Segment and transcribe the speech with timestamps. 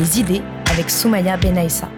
[0.00, 0.40] les idées
[0.70, 1.90] avec Soumaya Benaïssa.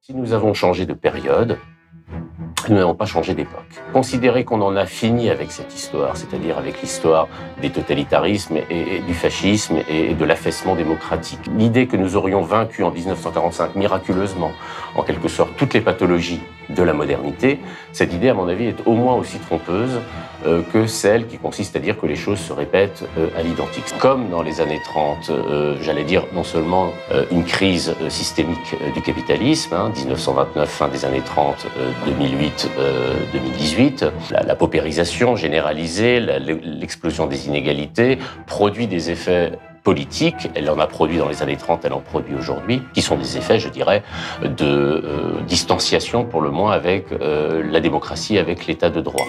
[0.00, 1.58] Si nous avons changé de période,
[2.68, 3.66] nous n'avons pas changé d'époque.
[3.92, 7.26] Considérer qu'on en a fini avec cette histoire, c'est-à-dire avec l'histoire
[7.60, 11.40] des totalitarismes et, du fascisme et de l'affaissement démocratique.
[11.58, 14.52] L'idée que nous aurions vaincu en 1945 miraculeusement,
[14.94, 16.40] en quelque sorte, toutes les pathologies
[16.74, 17.60] de la modernité,
[17.92, 20.00] cette idée, à mon avis, est au moins aussi trompeuse
[20.46, 23.84] euh, que celle qui consiste à dire que les choses se répètent euh, à l'identique.
[23.98, 26.92] Comme dans les années 30, euh, j'allais dire non seulement
[27.30, 31.66] une crise systémique du capitalisme, 1929, hein, fin des années 30,
[32.06, 32.70] 2008,
[33.32, 39.52] 2018, la, la paupérisation généralisée, l'explosion des inégalités produit des effets
[39.82, 43.16] politique, elle en a produit dans les années 30, elle en produit aujourd'hui, qui sont
[43.16, 44.02] des effets, je dirais,
[44.42, 49.26] de euh, distanciation pour le moins avec euh, la démocratie, avec l'état de droit.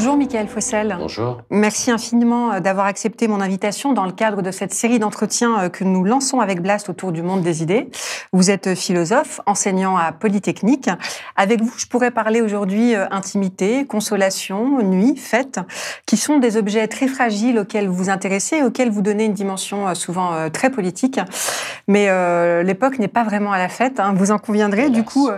[0.00, 0.96] Bonjour Michael Fossel.
[0.98, 1.42] Bonjour.
[1.50, 5.68] Merci infiniment euh, d'avoir accepté mon invitation dans le cadre de cette série d'entretiens euh,
[5.68, 7.90] que nous lançons avec Blast autour du monde des idées.
[8.32, 10.88] Vous êtes philosophe, enseignant à Polytechnique.
[11.36, 15.60] Avec vous, je pourrais parler aujourd'hui euh, intimité, consolation, nuit, fête,
[16.06, 19.34] qui sont des objets très fragiles auxquels vous vous intéressez et auxquels vous donnez une
[19.34, 21.20] dimension souvent très politique.
[21.88, 22.08] Mais
[22.62, 24.90] l'époque n'est pas vraiment à la fête, hein, vous en conviendrez.
[24.90, 25.28] Du coup,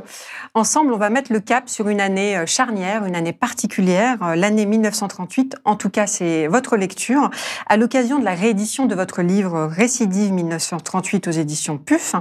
[0.55, 5.57] ensemble, on va mettre le cap sur une année charnière, une année particulière, l'année 1938,
[5.65, 7.31] en tout cas c'est votre lecture,
[7.67, 12.15] à l'occasion de la réédition de votre livre Récidive 1938 aux éditions PUF,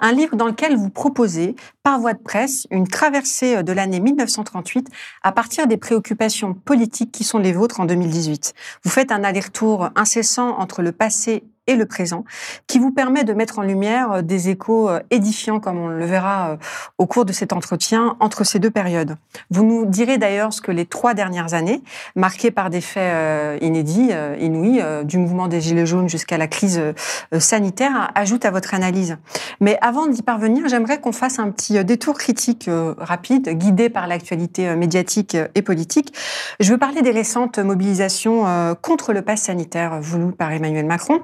[0.00, 4.88] un livre dans lequel vous proposez, par voie de presse, une traversée de l'année 1938
[5.22, 8.54] à partir des préoccupations politiques qui sont les vôtres en 2018.
[8.84, 12.24] Vous faites un aller-retour incessant entre le passé et le présent,
[12.66, 16.04] qui vous permet de mettre en lumière euh, des échos euh, édifiants, comme on le
[16.04, 16.56] verra euh,
[16.98, 19.16] au cours de cet entretien, entre ces deux périodes.
[19.50, 21.82] Vous nous direz d'ailleurs ce que les trois dernières années,
[22.16, 24.10] marquées par des faits inédits,
[24.40, 26.80] inouïs, du mouvement des Gilets jaunes jusqu'à la crise
[27.38, 29.16] sanitaire, ajoutent à votre analyse.
[29.60, 34.74] Mais avant d'y parvenir, j'aimerais qu'on fasse un petit détour critique rapide, guidé par l'actualité
[34.76, 36.14] médiatique et politique.
[36.60, 41.20] Je veux parler des récentes mobilisations contre le pass sanitaire voulu par Emmanuel Macron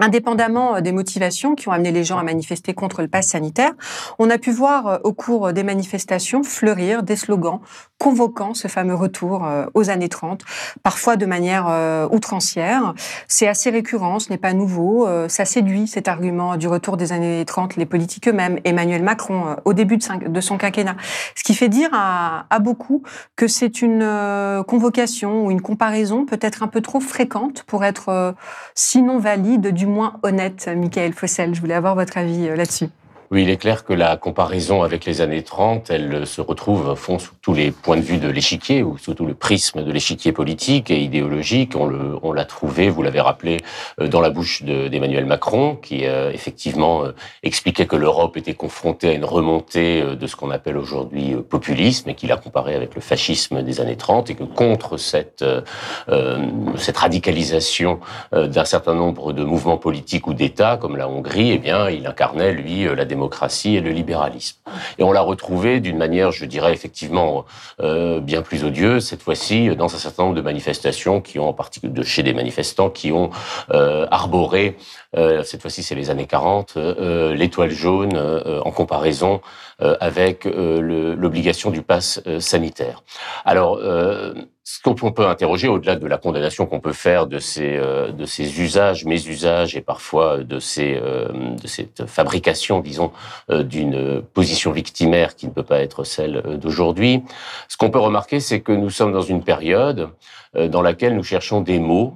[0.00, 3.72] Indépendamment euh, des motivations qui ont amené les gens à manifester contre le pass sanitaire,
[4.18, 7.60] on a pu voir euh, au cours des manifestations fleurir des slogans
[7.98, 10.42] convoquant ce fameux retour euh, aux années 30,
[10.82, 11.64] parfois de manière
[12.10, 12.94] outrancière.
[13.28, 15.08] C'est assez récurrent, ce n'est pas nouveau.
[15.28, 19.72] Ça séduit cet argument du retour des années 30, les politiques eux-mêmes, Emmanuel Macron, au
[19.72, 20.96] début de son quinquennat.
[21.34, 23.02] Ce qui fait dire à, beaucoup
[23.36, 28.34] que c'est une convocation ou une comparaison peut-être un peu trop fréquente pour être
[28.74, 31.54] sinon valide du moins honnête, Michael Fossel.
[31.54, 32.88] Je voulais avoir votre avis euh, là-dessus.
[33.30, 36.94] Oui, il est clair que la comparaison avec les années 30, elle se retrouve au
[36.94, 39.90] fond sous tous les points de vue de l'échiquier, ou sous tout le prisme de
[39.90, 41.74] l'échiquier politique et idéologique.
[41.74, 43.58] On l'a trouvé, vous l'avez rappelé,
[43.98, 49.08] euh, dans la bouche d'Emmanuel Macron, qui euh, effectivement euh, expliquait que l'Europe était confrontée
[49.08, 53.00] à une remontée de ce qu'on appelle aujourd'hui populisme, et qu'il a comparé avec le
[53.00, 55.44] fascisme des années 30, et que contre cette,
[56.76, 58.00] cette radicalisation
[58.32, 62.52] d'un certain nombre de mouvements politiques ou d'États, comme la Hongrie, eh bien, il incarnait,
[62.52, 64.58] lui, la démocratie et le libéralisme.
[64.98, 67.44] Et on l'a retrouvé d'une manière, je dirais effectivement,
[67.80, 71.52] euh, bien plus odieuse, cette fois-ci, dans un certain nombre de manifestations qui ont, en
[71.52, 73.30] particulier de chez des manifestants, qui ont
[73.70, 74.76] euh, arboré,
[75.16, 79.40] euh, cette fois-ci c'est les années 40, euh, l'étoile jaune euh, en comparaison
[79.80, 83.02] euh, avec l'obligation du pass sanitaire.
[83.44, 83.78] Alors,
[84.66, 88.24] ce qu'on peut interroger, au-delà de la condamnation qu'on peut faire de ces, euh, de
[88.24, 91.28] ces usages, mésusages et parfois de, ces, euh,
[91.62, 93.12] de cette fabrication, disons,
[93.50, 97.22] euh, d'une position victimaire qui ne peut pas être celle d'aujourd'hui,
[97.68, 100.08] ce qu'on peut remarquer, c'est que nous sommes dans une période
[100.54, 102.14] dans laquelle nous cherchons des mots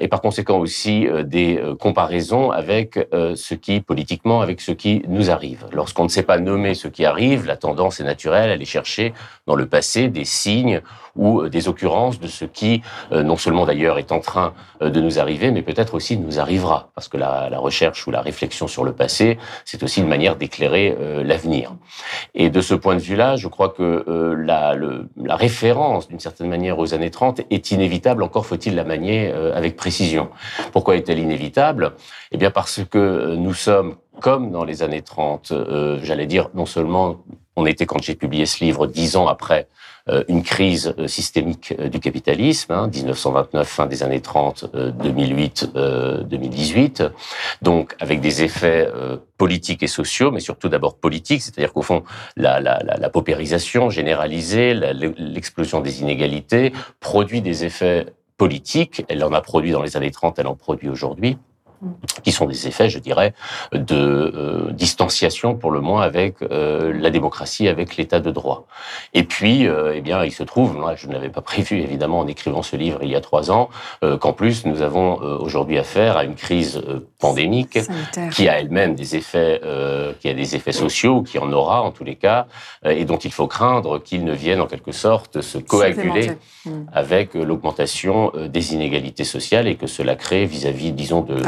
[0.00, 5.66] et par conséquent aussi des comparaisons avec ce qui, politiquement, avec ce qui nous arrive.
[5.72, 9.12] Lorsqu'on ne sait pas nommer ce qui arrive, la tendance est naturelle à aller chercher
[9.46, 10.80] dans le passé des signes
[11.18, 15.50] ou des occurrences de ce qui, non seulement d'ailleurs, est en train de nous arriver,
[15.50, 16.90] mais peut-être aussi nous arrivera.
[16.94, 20.36] Parce que la, la, recherche ou la réflexion sur le passé, c'est aussi une manière
[20.36, 21.74] d'éclairer l'avenir.
[22.34, 24.04] Et de ce point de vue-là, je crois que
[24.38, 28.84] la, le, la référence, d'une certaine manière, aux années 30 est inévitable, encore faut-il la
[28.84, 30.30] manier avec précision.
[30.72, 31.94] Pourquoi est-elle inévitable?
[32.32, 36.66] Eh bien parce que nous sommes, comme dans les années 30, euh, j'allais dire, non
[36.66, 37.16] seulement
[37.56, 39.87] on était, quand j'ai publié ce livre, dix ans après euh,
[40.28, 45.72] une crise euh, systémique du capitalisme, hein, 1929, fin des années 30, 2008,
[46.24, 47.04] 2018,
[47.62, 48.88] donc avec des effets
[49.36, 52.04] politiques et sociaux, mais surtout d'abord politiques, c'est-à-dire qu'au fond,
[52.36, 58.06] la, la, la, la, paupérisation généralisée, l'explosion des inégalités produit des effets
[58.38, 59.04] politique.
[59.08, 61.36] Elle en a produit dans les années 30, elle en produit aujourd'hui
[62.22, 63.34] qui sont des effets, je dirais,
[63.72, 68.66] de euh, distanciation pour le moins avec euh, la démocratie, avec l'état de droit.
[69.14, 72.20] Et puis, euh, eh bien, il se trouve, moi, je ne l'avais pas prévu évidemment
[72.20, 73.68] en écrivant ce livre il y a trois ans,
[74.20, 76.82] qu'en plus nous avons aujourd'hui affaire à une crise
[77.18, 77.78] pandémique
[78.32, 79.60] qui a elle-même des effets,
[80.20, 82.46] qui a des effets sociaux, qui en aura en tous les cas,
[82.84, 86.32] et dont il faut craindre qu'il ne vienne en quelque sorte se coaguler
[86.68, 86.86] hmm.
[86.92, 91.42] avec l'augmentation des inégalités sociales et que cela crée vis-à-vis, disons, de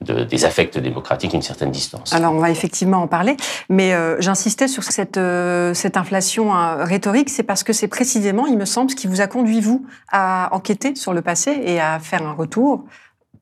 [0.00, 2.12] de, des affects démocratiques une certaine distance.
[2.12, 3.36] Alors on va effectivement en parler,
[3.68, 8.46] mais euh, j'insistais sur cette, euh, cette inflation hein, rhétorique, c'est parce que c'est précisément,
[8.46, 11.80] il me semble, ce qui vous a conduit, vous, à enquêter sur le passé et
[11.80, 12.84] à faire un retour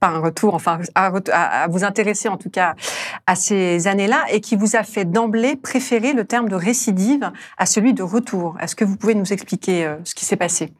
[0.00, 2.74] pas un retour, enfin à, à, vous intéresser en tout cas
[3.28, 7.66] à ces années-là, et qui vous a fait d'emblée préférer le terme de récidive à
[7.66, 8.56] celui de retour.
[8.60, 10.72] Est-ce que vous pouvez nous expliquer euh, ce qui s'est passé?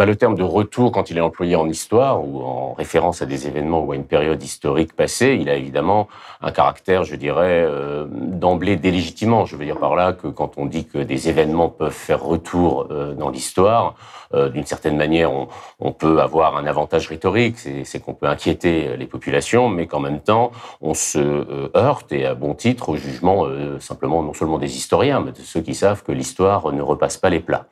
[0.00, 3.26] Bah, le terme de retour, quand il est employé en histoire ou en référence à
[3.26, 6.08] des événements ou à une période historique passée, il a évidemment
[6.40, 9.44] un caractère, je dirais, euh, d'emblée délégitimant.
[9.44, 12.86] Je veux dire par là que quand on dit que des événements peuvent faire retour
[12.90, 13.94] euh, dans l'histoire,
[14.32, 15.48] euh, d'une certaine manière, on,
[15.80, 20.20] on, peut avoir un avantage rhétorique, c'est qu'on peut inquiéter les populations, mais qu'en même
[20.20, 20.50] temps,
[20.80, 23.44] on se heurte, et à bon titre, au jugement
[23.80, 27.28] simplement non seulement des historiens, mais de ceux qui savent que l'histoire ne repasse pas
[27.28, 27.66] les plats.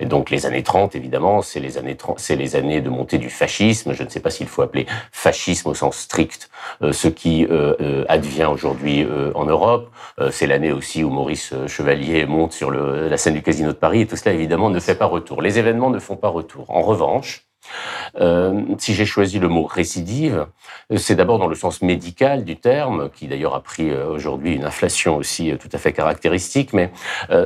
[0.00, 1.69] Et donc les années 30, évidemment, c'est les
[2.16, 3.92] c'est les années de montée du fascisme.
[3.92, 6.50] Je ne sais pas s'il faut appeler fascisme au sens strict
[6.82, 9.90] euh, ce qui euh, euh, advient aujourd'hui en Europe.
[10.30, 14.02] c'est l'année aussi où Maurice Chevalier monte sur le, la scène du Casino de Paris
[14.02, 15.42] et tout cela évidemment ne fait pas retour.
[15.42, 16.66] Les événements ne font pas retour.
[16.68, 17.49] En revanche,
[18.20, 20.46] euh, si j'ai choisi le mot récidive,
[20.96, 24.64] c'est d'abord dans le sens médical du terme, qui d'ailleurs a pris euh, aujourd'hui une
[24.64, 26.90] inflation aussi euh, tout à fait caractéristique, mais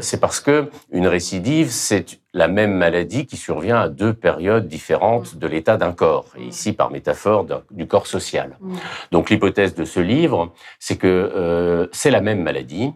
[0.01, 5.37] c'est parce que une récidive, c'est la même maladie qui survient à deux périodes différentes
[5.37, 8.57] de l'état d'un corps, et ici par métaphore du corps social.
[8.61, 8.75] Mm.
[9.13, 12.93] Donc l'hypothèse de ce livre, c'est que c'est la même maladie,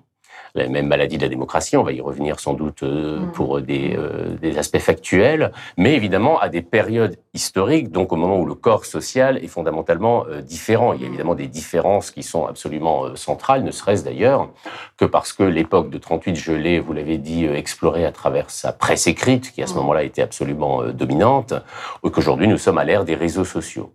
[0.59, 3.33] la même maladie de la démocratie, on va y revenir sans doute euh, mm.
[3.33, 8.39] pour des, euh, des, aspects factuels, mais évidemment à des périodes historiques, donc au moment
[8.39, 10.93] où le corps social est fondamentalement euh, différent.
[10.93, 11.13] Il y a mm.
[11.13, 14.51] évidemment des différences qui sont absolument centrales, ne serait-ce d'ailleurs
[14.97, 18.73] que parce que l'époque de 38, je l'ai, vous l'avez dit, explorée à travers sa
[18.73, 19.77] presse écrite, qui à ce mm.
[19.77, 21.55] moment-là était absolument dominante,
[22.03, 23.93] ou qu'aujourd'hui nous sommes à l'ère des réseaux sociaux.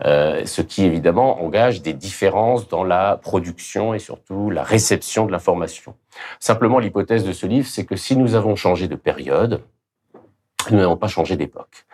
[0.00, 5.94] ce qui évidemment engage des différences dans la production et surtout la réception de l'information.
[6.40, 9.62] Simplement, l'hypothèse de ce livre, c'est que si nous avons changé de période,
[10.70, 11.84] nous n'avons pas changé d'époque.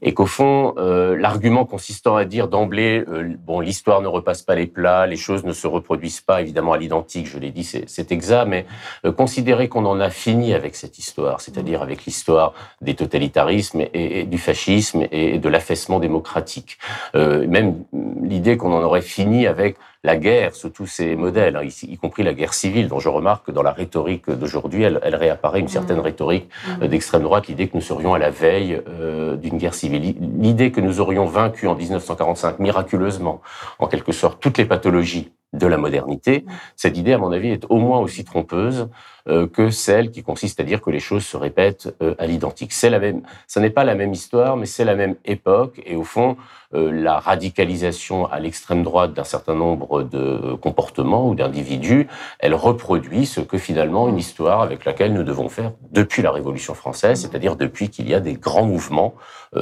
[0.00, 4.54] Et qu'au fond, euh, l'argument consistant à dire d'emblée, euh, bon, l'histoire ne repasse pas
[4.54, 8.12] les plats, les choses ne se reproduisent pas évidemment à l'identique, je l'ai dit, c'est
[8.12, 8.66] exact, mais
[9.04, 14.20] euh, considérer qu'on en a fini avec cette histoire, c'est-à-dire avec l'histoire des totalitarismes et,
[14.20, 16.78] et, du fascisme et de l'affaissement démocratique,
[17.12, 17.84] même
[18.22, 22.22] l'idée qu'on en aurait fini avec la guerre sous tous ses modèles, hein, y, compris
[22.22, 25.98] la guerre civile, dont je remarque que dans la rhétorique d'aujourd'hui, elle, réapparaît une certaine
[25.98, 26.00] mmh.
[26.00, 26.48] rhétorique
[26.80, 26.86] mmh.
[26.88, 30.80] d'extrême droite, l'idée que nous serions à la veille euh, d'une guerre civile, l'idée que
[30.80, 33.40] nous aurions vaincu en 1945 miraculeusement,
[33.78, 36.44] en quelque sorte, toutes les pathologies de la modernité,
[36.76, 38.88] cette idée, à mon avis, est au moins aussi trompeuse
[39.28, 42.72] euh, que celle qui consiste à dire que les choses se répètent euh, à l'identique.
[42.72, 45.80] C'est la même, ça n'est pas la même histoire, mais c'est la même époque.
[45.86, 46.36] Et au fond,
[46.74, 52.08] euh, la radicalisation à l'extrême droite d'un certain nombre de comportements ou d'individus,
[52.40, 56.74] elle reproduit ce que finalement une histoire avec laquelle nous devons faire depuis la Révolution
[56.74, 59.14] française, c'est-à-dire depuis qu'il y a des grands mouvements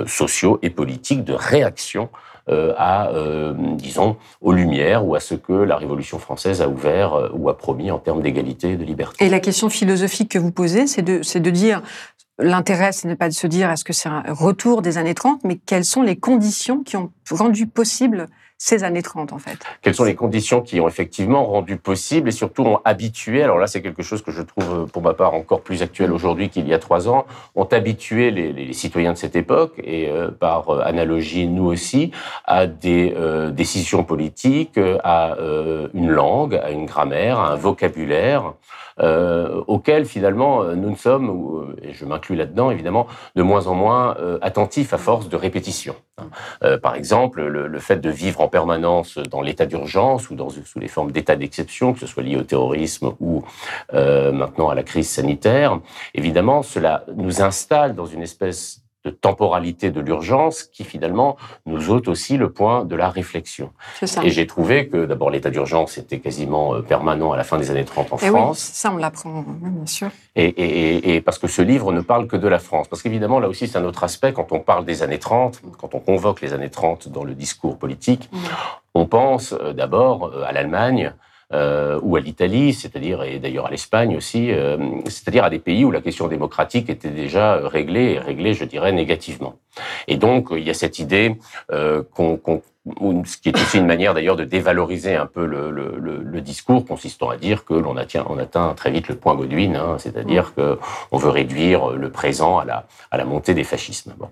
[0.07, 2.11] sociaux et politiques de réaction
[2.77, 7.29] à, euh, disons, aux Lumières ou à ce que la Révolution française a ouvert euh,
[7.33, 9.25] ou a promis en termes d'égalité et de liberté.
[9.25, 11.83] Et la question philosophique que vous posez, c'est de, c'est de dire
[12.43, 15.45] L'intérêt, ce n'est pas de se dire est-ce que c'est un retour des années 30,
[15.45, 18.29] mais quelles sont les conditions qui ont rendu possible
[18.63, 22.33] ces années 30 en fait Quelles sont les conditions qui ont effectivement rendu possible et
[22.33, 25.63] surtout ont habitué, alors là c'est quelque chose que je trouve pour ma part encore
[25.63, 27.25] plus actuel aujourd'hui qu'il y a trois ans,
[27.55, 32.11] ont habitué les, citoyens de cette époque et euh, par euh, analogie nous aussi
[32.45, 35.37] à des euh, décisions politiques, à
[35.95, 38.53] une langue, à une grammaire, à un vocabulaire
[39.03, 43.67] euh, auquel finalement euh, nous ne sommes, euh, et je m'inclus là-dedans évidemment, de moins
[43.67, 45.95] en moins euh, attentifs à force de répétition.
[46.21, 46.79] Hein.
[46.79, 50.89] par exemple, le, fait de vivre en permanence dans l'état d'urgence ou dans, sous les
[50.89, 53.45] formes d'état d'exception, que ce soit lié au terrorisme ou
[53.93, 55.79] maintenant à la crise sanitaire,
[56.15, 62.07] évidemment, cela nous installe dans une espèce de temporalité de l'urgence qui finalement nous ôte
[62.09, 63.73] aussi le point de la réflexion.
[64.03, 64.23] Ça.
[64.23, 67.71] Et j'ai trouvé que d'abord l'état d'urgence était quasiment euh, permanent à la fin des
[67.71, 68.69] années 30 en et France.
[68.69, 70.11] Oui, ça on l'apprend, bien sûr.
[70.37, 72.89] Et, et, et, parce que ce livre ne parle que de la France.
[72.89, 75.95] Parce qu'évidemment là aussi c'est un autre aspect quand on parle des années 30, quand
[75.95, 78.29] on convoque les années 30 dans le discours politique,
[78.95, 81.15] on pense euh, d'abord euh, à l'Allemagne,
[81.53, 84.77] ou à l'Italie, c'est-à-dire et d'ailleurs à l'Espagne aussi, euh,
[85.07, 88.93] c'est-à-dire à des pays où la question démocratique était déjà réglée et réglée, je dirais,
[88.93, 89.57] négativement.
[90.09, 91.37] Et donc il y a cette idée
[91.73, 92.63] euh, qu'on qu
[93.25, 96.87] ce qui est aussi une manière d'ailleurs de dévaloriser un peu le, le, le, discours,
[96.87, 100.53] consistant à dire que l'on atteint, on atteint très vite le point Godwin, hein, c'est-à-dire
[100.57, 100.77] mmh.
[101.11, 104.15] qu'on veut réduire le présent à la, à la montée des fascismes.
[104.19, 104.31] Bon.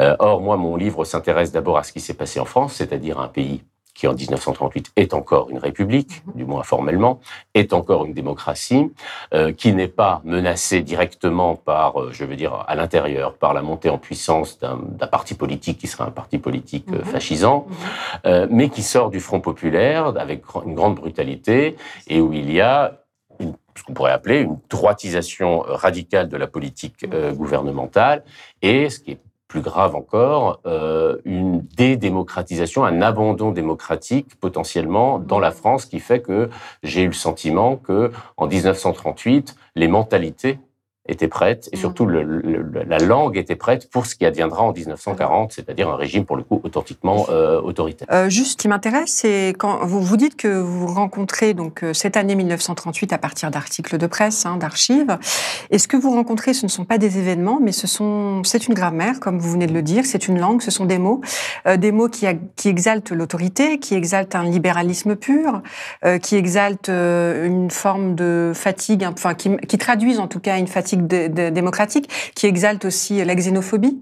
[0.00, 3.20] Euh, or, moi, mon livre s'intéresse d'abord à ce qui s'est passé en France, c'est-à-dire
[3.20, 3.62] un pays
[4.00, 6.32] qui en 1938 est encore une république, mhm.
[6.34, 7.20] du moins formellement,
[7.52, 8.90] est encore une démocratie,
[9.34, 13.60] euh, qui n'est pas menacée directement par, euh, je veux dire, à l'intérieur, par la
[13.60, 17.04] montée en puissance d'un parti politique qui serait un parti politique euh, mhm.
[17.04, 17.66] fascisant,
[18.24, 18.48] mhm.
[18.50, 21.76] mais qui sort du Front populaire avec une grande brutalité
[22.08, 23.02] et où il y a
[23.38, 27.04] une, ce qu'on pourrait appeler une droitisation radicale de la politique
[27.34, 28.24] gouvernementale
[28.62, 35.40] et ce qui est plus grave encore, euh, une dédémocratisation, un abandon démocratique potentiellement dans
[35.40, 36.48] la France qui fait que
[36.84, 40.60] j'ai eu le sentiment que en 1938, les mentalités
[41.10, 44.72] était prête et surtout le, le, la langue était prête pour ce qui adviendra en
[44.72, 48.06] 1940, c'est-à-dire un régime pour le coup authentiquement euh, autoritaire.
[48.12, 51.92] Euh, juste, ce qui m'intéresse, c'est quand vous vous dites que vous rencontrez donc euh,
[51.92, 55.18] cette année 1938 à partir d'articles de presse, hein, d'archives.
[55.70, 58.66] Et ce que vous rencontrez, ce ne sont pas des événements, mais ce sont c'est
[58.66, 61.20] une grammaire, comme vous venez de le dire, c'est une langue, ce sont des mots,
[61.66, 65.62] euh, des mots qui, a, qui exaltent l'autorité, qui exaltent un libéralisme pur,
[66.04, 70.58] euh, qui exaltent euh, une forme de fatigue, enfin qui, qui traduisent en tout cas
[70.58, 74.00] une fatigue démocratique, qui exalte aussi la xénophobie.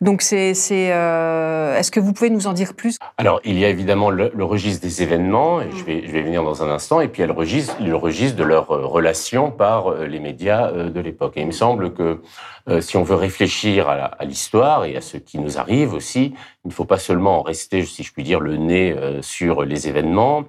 [0.00, 2.98] Donc, c'est, c'est, euh, est-ce que vous pouvez nous en dire plus?
[3.16, 6.42] Alors, il y a évidemment le, registre des événements, et je vais, je vais venir
[6.42, 8.86] dans un instant, et puis il y a le registre, le registre de leurs euh,
[8.86, 11.34] relations par euh, les médias de l'époque.
[11.36, 12.20] Et il me semble que
[12.80, 16.72] si on veut réfléchir à, l'histoire et à ce qui nous arrive aussi, il ne
[16.72, 20.44] faut pas seulement rester, si je puis dire, le nez sur les événements,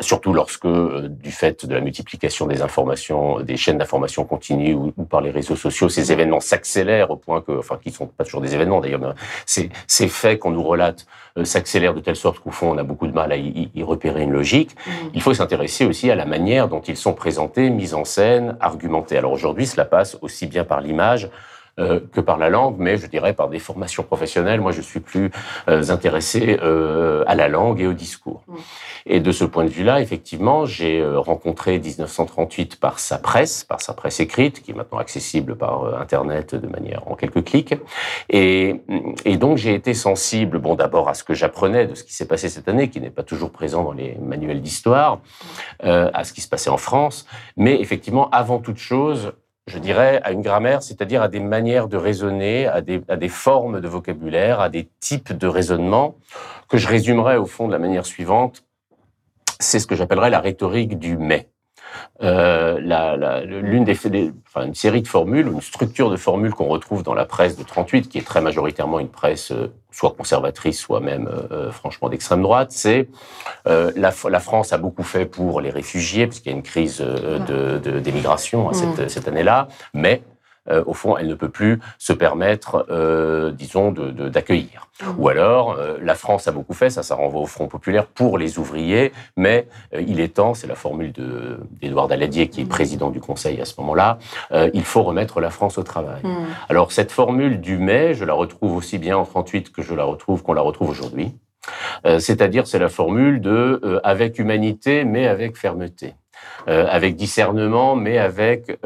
[0.00, 4.90] surtout lorsque, euh, du fait de la multiplication des informations, des chaînes d'information continues ou,
[5.04, 8.40] par les réseaux sociaux, ces événements s'accélèrent au point que, enfin, qui sont pas toujours
[8.40, 9.08] des événements d'ailleurs, mais
[9.46, 11.06] ces, ces faits qu'on nous relate
[11.38, 13.82] euh, s'accélèrent de telle sorte qu'au fond, on a beaucoup de mal à y, y
[13.82, 14.74] repérer une logique.
[14.74, 14.90] Mmh.
[15.14, 19.16] Il faut s'intéresser aussi à la manière dont ils sont présentés, mis en scène, argumentés.
[19.16, 21.30] Alors aujourd'hui, cela passe aussi bien par l'image
[21.78, 24.60] euh, que par la langue, mais je dirais par des formations professionnelles.
[24.60, 25.30] Moi, je suis plus
[25.68, 28.42] euh, intéressé euh, à la langue et au discours.
[28.48, 28.54] Mm.
[29.06, 33.92] Et de ce point de vue-là, effectivement, j'ai rencontré 1938 par sa presse, par sa
[33.92, 37.74] presse écrite, qui est maintenant accessible par Internet de manière en quelques clics.
[38.28, 38.82] Et,
[39.24, 42.26] et donc, j'ai été sensible, bon, d'abord à ce que j'apprenais de ce qui s'est
[42.26, 45.20] passé cette année, qui n'est pas toujours présent dans les manuels d'histoire,
[45.84, 49.32] euh, à ce qui se passait en France, mais effectivement, avant toute chose,
[49.66, 53.28] je dirais, à une grammaire, c'est-à-dire à des manières de raisonner, à des, à des,
[53.28, 56.16] formes de vocabulaire, à des types de raisonnement,
[56.68, 58.64] que je résumerai au fond de la manière suivante.
[59.58, 61.48] C'est ce que j'appellerais la rhétorique du mais
[62.22, 67.14] euh, l'une des, enfin, une série de formules, une structure de formules qu'on retrouve dans
[67.14, 71.26] la presse de 38, qui est très majoritairement une presse euh, soit conservatrice, soit même
[71.26, 73.08] euh, euh, franchement d'extrême droite, c'est
[73.66, 77.00] euh, la, la, France a beaucoup fait pour les réfugiés, puisqu'il y a une crise
[77.00, 79.08] d'émigration de, de, cette, mmh.
[79.08, 80.22] cette année-là, mais
[80.70, 84.88] euh, au fond, elle ne peut plus se permettre, euh, disons, d'accueillir.
[85.00, 85.14] De, mmh.
[85.18, 88.38] Ou alors, euh, la France a beaucoup fait, ça, ça renvoie au Front populaire pour
[88.38, 91.12] les ouvriers, mais euh, il est temps, c'est la formule
[91.80, 92.68] d'Édouard Daladier, qui est mmh.
[92.68, 94.18] président du Conseil à ce moment-là,
[94.52, 96.20] euh, il faut remettre la France au travail.
[96.22, 96.34] Mmh.
[96.68, 100.04] Alors, cette formule du mai, je la retrouve aussi bien en 38 que je la
[100.04, 101.34] retrouve, qu'on la retrouve aujourd'hui.
[102.18, 106.14] C'est-à-dire, c'est la formule de avec humanité, mais avec fermeté.
[106.68, 108.78] avec discernement, mais avec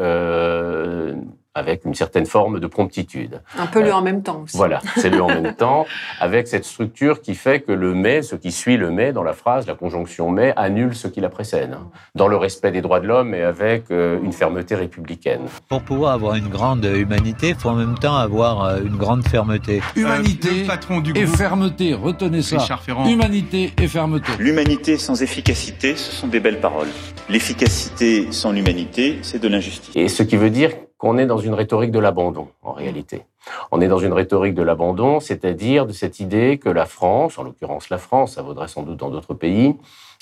[1.54, 3.40] avec une certaine forme de promptitude.
[3.58, 4.56] Un peu le en même temps aussi.
[4.56, 5.84] Voilà, c'est le en même temps,
[6.20, 9.32] avec cette structure qui fait que le mais, ce qui suit le mais dans la
[9.32, 11.76] phrase, la conjonction mais, annule ce qui la précède,
[12.14, 15.42] dans le respect des droits de l'homme et avec une fermeté républicaine.
[15.68, 19.82] Pour pouvoir avoir une grande humanité, il faut en même temps avoir une grande fermeté.
[19.96, 22.58] Humanité patron du et fermeté, retenez ça.
[23.06, 24.30] Humanité et fermeté.
[24.38, 26.88] L'humanité sans efficacité, ce sont des belles paroles.
[27.28, 29.94] L'efficacité sans l'humanité, c'est de l'injustice.
[29.96, 33.24] Et ce qui veut dire qu'on est dans une rhétorique de l'abandon, en réalité.
[33.72, 37.42] On est dans une rhétorique de l'abandon, c'est-à-dire de cette idée que la France, en
[37.42, 39.74] l'occurrence la France, ça vaudrait sans doute dans d'autres pays,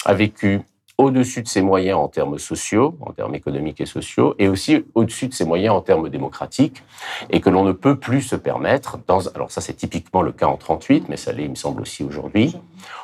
[0.04, 0.62] a vécu
[0.96, 5.28] au-dessus de ses moyens en termes sociaux, en termes économiques et sociaux, et aussi au-dessus
[5.28, 6.82] de ses moyens en termes démocratiques,
[7.30, 8.98] et que l'on ne peut plus se permettre,
[9.34, 12.02] alors ça c'est typiquement le cas en 38, mais ça l'est, il me semble aussi
[12.02, 12.56] aujourd'hui,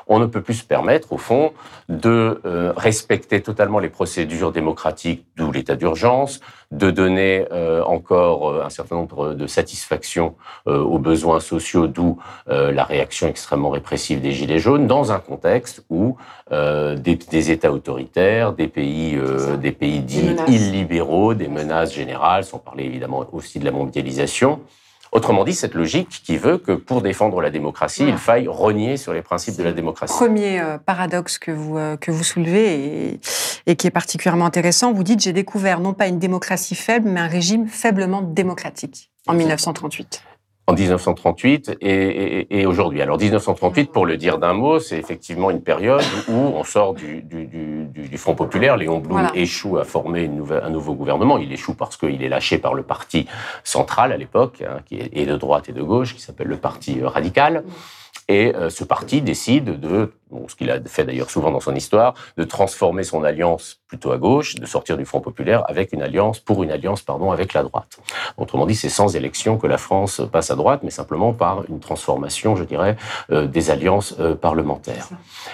[0.08, 1.52] on ne peut plus se permettre, au fond,
[1.88, 6.40] de euh, respecter totalement les procédures démocratiques, d'où l'état d'urgence,
[6.74, 10.34] de donner euh, encore euh, un certain nombre de satisfactions
[10.66, 16.16] aux besoins sociaux, d'où la réaction extrêmement répressive des Gilets jaunes, dans un contexte où
[16.50, 19.18] des, des, États autoritaires, des pays,
[19.60, 24.60] des pays dits illibéraux, des menaces générales, sans parler évidemment aussi de la mondialisation,
[25.14, 29.12] Autrement dit, cette logique qui veut que pour défendre la démocratie, il faille renier sur
[29.12, 30.12] les principes de la démocratie.
[30.12, 33.20] Premier euh, paradoxe que vous, euh, que vous soulevez et,
[33.66, 37.20] et, qui est particulièrement intéressant, vous dites j'ai découvert non pas une démocratie faible, mais
[37.20, 40.24] un régime faiblement démocratique en 1938
[40.66, 43.02] en 1938 et, et, aujourd'hui.
[43.02, 47.20] Alors 1938, pour le dire d'un mot, c'est effectivement une période où on sort du,
[47.20, 48.78] du, du, du Front populaire.
[48.78, 51.36] Léon Blum échoue à former une nouvelle, un nouveau gouvernement.
[51.36, 53.26] Il échoue parce qu'il est lâché par le parti
[53.62, 57.02] central à l'époque, hein, qui est de droite et de gauche, qui s'appelle le Parti
[57.02, 57.64] radical.
[58.28, 60.14] Et euh, ce parti décide de,
[60.48, 64.18] ce qu'il a fait d'ailleurs souvent dans son histoire, de transformer son alliance plutôt à
[64.18, 67.62] gauche, de sortir du Front populaire avec une alliance pour une alliance pardon avec la
[67.62, 67.98] droite.
[68.36, 71.80] Autrement dit, c'est sans élection que la France passe à droite, mais simplement par une
[71.80, 72.96] transformation, je dirais,
[73.30, 75.08] euh, des alliances euh, parlementaires.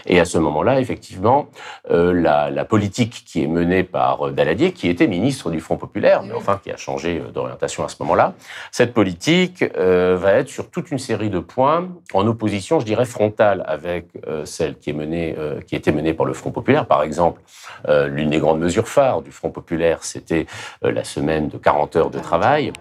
[0.06, 1.48] Et à ce moment-là, effectivement,
[1.88, 6.34] la, la, politique qui est menée par Daladier, qui était ministre du Front populaire, mais
[6.34, 8.34] enfin qui a changé d'orientation à ce moment-là,
[8.70, 13.64] cette politique va être sur toute une série de points en opposition je dirais, frontale
[13.66, 16.86] avec euh, celle qui, est menée, euh, qui était menée par le Front populaire.
[16.86, 17.40] Par exemple,
[17.88, 20.46] euh, l'une des grandes mesures phares du Front populaire, c'était
[20.82, 22.72] la semaine de 40 heures de travail.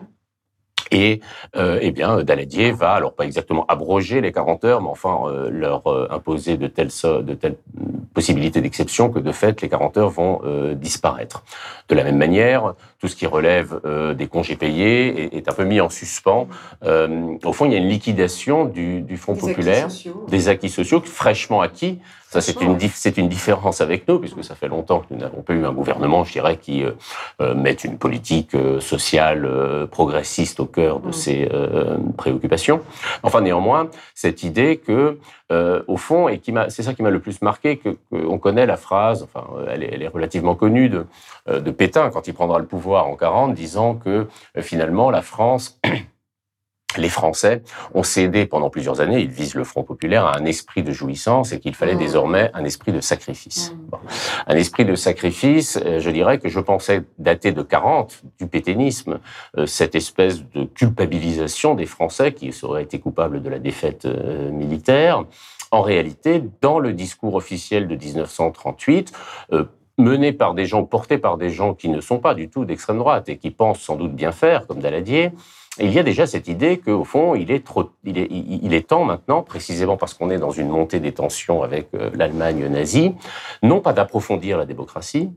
[0.92, 1.22] Et
[1.54, 6.58] eh bien, Daladier va, alors pas exactement abroger les 40 heures, mais enfin leur imposer
[6.58, 7.58] de telles, de telles
[8.16, 10.42] possibilités d'exception que de fait les 40 heures vont
[10.74, 11.44] disparaître.
[11.90, 15.64] De la même manière, tout ce qui relève euh, des congés payés est, un peu
[15.64, 16.48] mis en suspens.
[16.84, 19.88] Euh, au fond, il y a une liquidation du, du Fonds populaire,
[20.28, 22.00] des acquis sociaux fraîchement acquis.
[22.30, 25.42] Ça, c'est une, c'est une différence avec nous, puisque ça fait longtemps que nous n'avons
[25.42, 26.92] pas eu un gouvernement, je dirais, qui euh,
[27.42, 29.50] euh mette une politique sociale
[29.90, 31.14] progressiste au cœur de mm.
[31.14, 31.50] ses
[32.18, 32.82] préoccupations.
[33.24, 35.18] Enfin, néanmoins, cette idée que,
[35.88, 38.68] au fond, et qui m'a, c'est ça qui m'a le plus marqué, que, on connaît
[38.68, 41.06] la phrase, enfin, elle est, elle est relativement connue de,
[41.52, 45.80] de Pétain quand il prendra le pouvoir en 40, disant que euh, finalement la France
[46.98, 47.62] les Français
[47.94, 51.52] ont cédé pendant plusieurs années, ils visent le Front populaire, à un esprit de jouissance
[51.52, 52.00] et qu'il fallait mmh.
[52.00, 53.72] désormais un esprit de sacrifice.
[53.72, 53.96] Mmh.
[54.48, 59.20] Un esprit de sacrifice, euh, je dirais que je pensais dater de 40, du pétainisme,
[59.58, 64.06] euh, cette espèce de culpabilisation des Français qui auraient été coupables de la défaite
[64.52, 65.24] militaire.
[65.72, 69.14] En réalité, dans le discours officiel de 1938,
[70.00, 72.98] menée par des gens, portée par des gens qui ne sont pas du tout d'extrême
[72.98, 75.32] droite et qui pensent sans doute bien faire, comme Daladier,
[75.82, 79.44] il y a déjà cette idée qu'au fond, il est, trop, il, est, temps maintenant,
[79.44, 83.14] précisément parce qu'on est dans une montée des tensions avec euh, l'Allemagne nazie,
[83.64, 85.30] non pas d'approfondir la démocratie,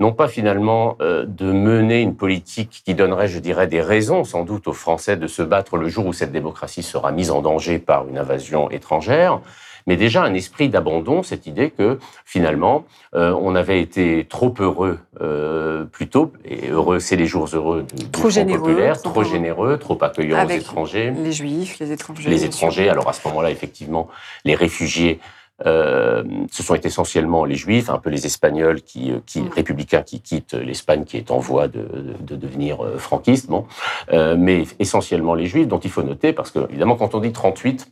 [0.00, 4.44] non pas finalement euh, de mener une politique qui donnerait, je dirais, des raisons sans
[4.44, 7.78] doute aux Français de se battre le jour où cette démocratie sera mise en danger
[7.78, 9.40] par une invasion étrangère,
[9.86, 14.98] mais déjà un esprit d'abandon, cette idée que finalement euh, on avait été trop heureux
[15.20, 19.78] euh, plus tôt, et heureux, c'est les jours heureux du, trop généreux, populaire, trop, généreux,
[19.78, 21.12] trop accueillant aux étrangers.
[21.16, 22.30] Les juifs, les étrangers.
[22.30, 24.08] Les étrangers, alors à ce moment-là, effectivement,
[24.44, 25.20] les réfugiés
[25.64, 26.22] euh,
[26.52, 29.48] ce sont essentiellement les juifs, un peu les espagnols qui, euh, qui mm.
[29.48, 31.88] républicains qui quittent l'Espagne qui est en voie de,
[32.20, 33.66] de, devenir euh, franquiste, bon,
[34.12, 37.32] euh, mais essentiellement les juifs dont il faut noter parce que évidemment quand on dit
[37.32, 37.90] 38,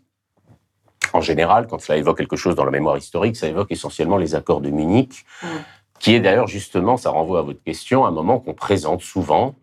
[1.14, 4.34] en général, quand cela évoque quelque chose dans la mémoire historique, ça évoque essentiellement les
[4.34, 5.46] accords de Munich, mm.
[6.00, 9.54] qui est d'ailleurs justement, ça renvoie à votre question, un moment qu'on présente souvent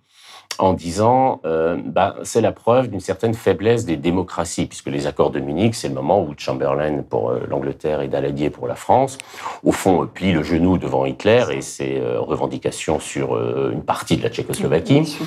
[0.59, 5.31] en disant euh, bah, c'est la preuve d'une certaine faiblesse des démocraties, puisque les accords
[5.31, 9.17] de Munich, c'est le moment où Chamberlain pour euh, l'Angleterre et Daladier pour la France,
[9.63, 13.31] au fond, plie le genou devant Hitler et ses euh, revendications sur
[13.71, 15.17] une partie de la Tchécoslovaquie.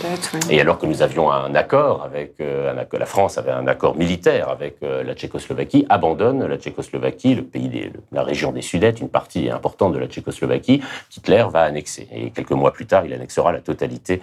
[0.51, 3.97] Et alors que nous avions un accord avec, un accord, la France avait un accord
[3.97, 9.09] militaire avec la Tchécoslovaquie, abandonne la Tchécoslovaquie, le pays des, la région des Sudètes, une
[9.09, 12.09] partie importante de la Tchécoslovaquie, qu'Hitler va annexer.
[12.13, 14.21] Et quelques mois plus tard, il annexera la totalité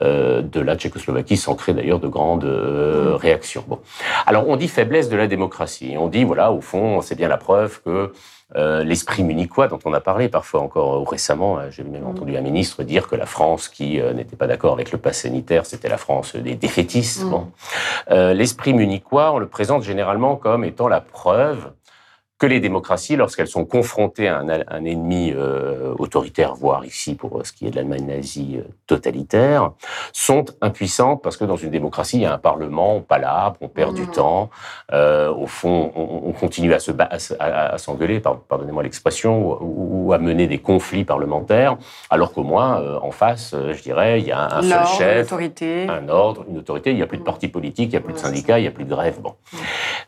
[0.00, 3.64] de la Tchécoslovaquie, sans créer d'ailleurs de grandes euh, réactions.
[3.66, 3.80] Bon.
[4.26, 5.94] Alors on dit faiblesse de la démocratie.
[5.98, 8.12] On dit, voilà, au fond, c'est bien la preuve que
[8.56, 12.40] euh, l'esprit munichois dont on a parlé parfois encore euh, récemment, j'ai même entendu un
[12.40, 15.96] ministre dire que la France qui n'était pas d'accord avec le pass sanitaire, c'était la
[15.96, 17.24] France des défaitistes.
[17.24, 17.48] Bon.
[18.10, 21.70] l'esprit munichois, on le présente généralement comme étant la preuve
[22.44, 27.52] que les démocraties, lorsqu'elles sont confrontées à un, ennemi euh, autoritaire, voire ici pour ce
[27.54, 29.72] qui est de l'Allemagne nazie euh, totalitaire,
[30.12, 33.68] sont impuissantes parce que dans une démocratie, il y a un parlement, on palabre, on
[33.68, 34.10] perd du mmh.
[34.10, 34.50] temps.
[34.92, 40.58] Euh, au fond, on, continue à se à, s'engueuler, pardonnez-moi l'expression, ou, à mener des
[40.58, 41.78] conflits parlementaires,
[42.10, 45.32] alors qu'au moins, en face, je dirais, il y a un, seul chef,
[45.88, 46.90] un ordre, une autorité.
[46.90, 47.24] Il n'y a plus de mmh.
[47.24, 49.20] partis politiques, il n'y a plus de syndicats, il n'y a plus de grève.
[49.20, 49.30] Bon.
[49.30, 49.56] Mmh.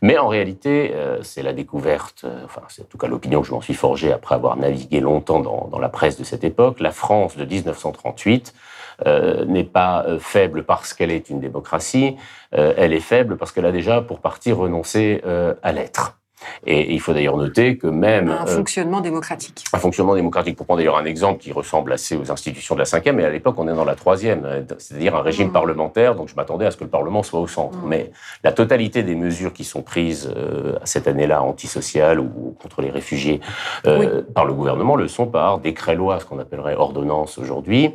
[0.03, 3.53] Mais en réalité, c'est la découverte euh, enfin c'est en tout cas l'opinion que je
[3.53, 7.37] m'en suis forgée après avoir navigué longtemps dans, la presse de cette époque, la France
[7.37, 8.55] de 1938
[9.07, 12.17] euh, n'est pas euh, faible parce qu'elle est une démocratie,
[12.53, 15.23] elle est faible parce qu'elle a déjà pour partie renoncé
[15.63, 16.17] à l'être.
[16.67, 18.31] Et il faut d'ailleurs noter que même...
[18.31, 19.65] Un euh, fonctionnement démocratique.
[19.73, 20.57] Un fonctionnement démocratique.
[20.57, 23.31] Pour prendre d'ailleurs un exemple qui ressemble assez aux institutions de la cinquième, mais à
[23.31, 25.53] l'époque on est dans la troisième, euh, c'est-à-dire un régime mmh.
[25.53, 27.79] parlementaire, donc je m'attendais à ce que le Parlement soit au centre.
[27.79, 27.89] Mmh.
[27.89, 28.11] Mais
[28.45, 32.91] la totalité des mesures qui sont prises euh, à cette année-là, antisociales ou contre les
[32.91, 33.41] réfugiés,
[34.35, 37.93] par le gouvernement, le sont par décret-loi, ce qu'on appellerait ordonnance aujourd'hui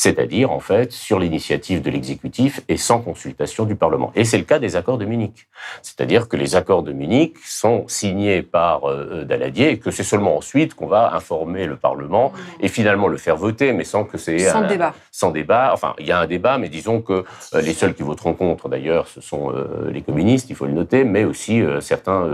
[0.00, 4.12] c'est-à-dire en fait sur l'initiative de l'exécutif et sans consultation du Parlement.
[4.14, 5.46] Et c'est le cas des accords de Munich.
[5.82, 10.38] C'est-à-dire que les accords de Munich sont signés par euh, Daladier et que c'est seulement
[10.38, 14.38] ensuite qu'on va informer le Parlement et finalement le faire voter, mais sans que c'est
[14.38, 14.94] sans débat.
[15.12, 15.68] Sans débat.
[15.74, 18.70] Enfin, il y a un débat, mais disons que euh, les seuls qui voteront contre,
[18.70, 22.26] d'ailleurs, ce sont euh, les communistes, il faut le noter, mais aussi certains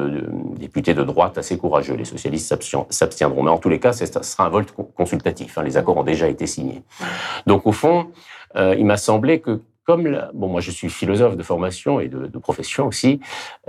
[0.57, 1.97] députés de droite assez courageux.
[1.97, 2.55] Les socialistes
[2.91, 3.43] s'abstiendront.
[3.43, 5.59] Mais en tous les cas, ce sera un vote consultatif.
[5.59, 5.65] Hein.
[5.65, 6.83] Les accords ont déjà été signés.
[7.47, 8.13] Donc, donc au fond,
[8.57, 12.39] euh, il m'a semblé que comme bon, moi je suis philosophe de formation et de,
[12.39, 13.19] profession aussi,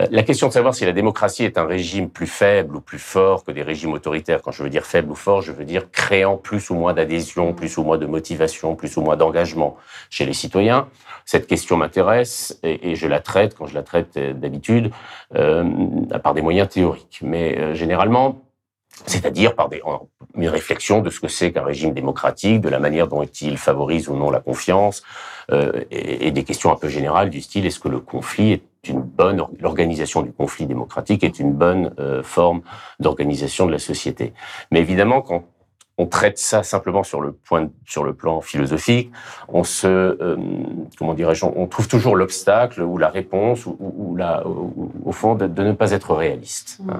[0.01, 2.99] euh, la question de savoir si la démocratie est un régime plus faible ou plus
[2.99, 4.41] fort que des régimes autoritaires.
[4.41, 7.53] Quand je veux dire faible ou fort, je veux dire créant plus ou moins d'adhésion,
[7.53, 9.77] plus ou moins de motivation, plus ou moins d'engagement
[10.09, 10.89] chez les citoyens.
[11.23, 14.91] Cette question m'intéresse et, je la traite quand je la traite euh, d'habitude
[15.31, 17.19] par des moyens théoriques.
[17.21, 18.41] Mais généralement,
[19.05, 19.81] c'est-à-dire par des,
[20.35, 24.09] une réflexion de ce que c'est qu'un régime démocratique, de la manière dont il favorise
[24.09, 25.03] ou non la confiance,
[25.51, 29.01] euh, et, des questions un peu générales du style est-ce que le conflit est une
[29.01, 32.61] bonne l'organisation du conflit démocratique est une bonne euh, forme
[32.99, 34.33] d'organisation de la société?
[34.71, 35.43] Mais évidemment, quand
[35.97, 39.11] on traite ça simplement sur le point, sur le plan philosophique.
[39.47, 40.37] On se, euh,
[40.97, 45.47] comment dirais-je, on trouve toujours l'obstacle ou la réponse ou, ou, la, au fond de,
[45.47, 46.79] ne pas être réaliste.
[46.79, 46.91] Mmh.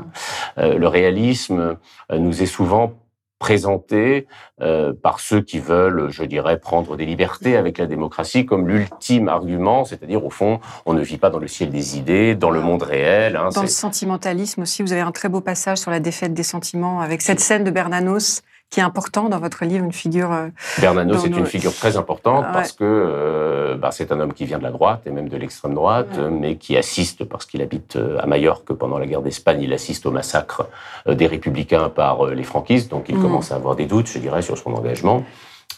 [0.58, 1.78] Euh, le réalisme
[2.12, 2.94] euh, nous est souvent
[3.40, 4.28] présenté
[4.62, 9.30] euh, par ceux qui veulent, je dirais, prendre des libertés avec la démocratie comme l'ultime
[9.30, 12.62] argument, c'est-à-dire au fond, on ne vit pas dans le ciel des idées, dans le
[12.62, 13.36] monde réel.
[13.36, 16.44] Hein, dans le sentimentalisme aussi, vous avez un très beau passage sur la défaite des
[16.44, 20.32] sentiments avec cette scène de Bernanos qui est important dans votre livre, une figure.
[20.32, 20.50] Euh,
[20.80, 24.58] Bernanos est une figure très importante parce que euh, bah, c'est un homme qui vient
[24.58, 28.20] de la droite et même de l'extrême droite, mais qui assiste, parce qu'il habite euh,
[28.20, 30.68] à Majorque pendant la guerre d'Espagne, il assiste au massacre
[31.08, 33.22] des républicains par les franquistes, donc il mm.
[33.22, 35.24] commence à avoir des doutes, je dirais, sur son engagement.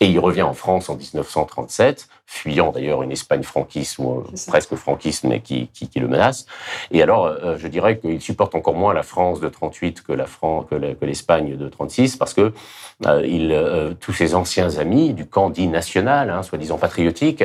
[0.01, 5.25] Et il revient en France en 1937, fuyant d'ailleurs une Espagne franquiste ou presque franquiste,
[5.25, 6.45] mais qui, qui, qui, le menace.
[6.91, 10.25] Et alors, euh, je dirais qu'il supporte encore moins la France de 38 que la
[10.25, 12.53] France, que l'Espagne de 36, parce que
[13.07, 17.43] euh, il, euh, tous ses anciens amis du camp dit national, hein, soi-disant patriotique,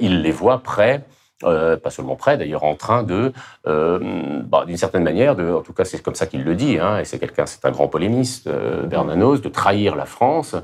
[0.00, 1.04] il les voit prêts
[1.42, 3.32] euh, pas seulement prêt d'ailleurs, en train de,
[3.66, 3.98] euh,
[4.44, 7.00] bah, d'une certaine manière, de, en tout cas c'est comme ça qu'il le dit, hein,
[7.00, 10.54] et c'est quelqu'un, c'est un grand polémiste, euh, Bernanos, de trahir la France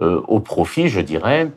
[0.00, 1.50] au profit, je dirais,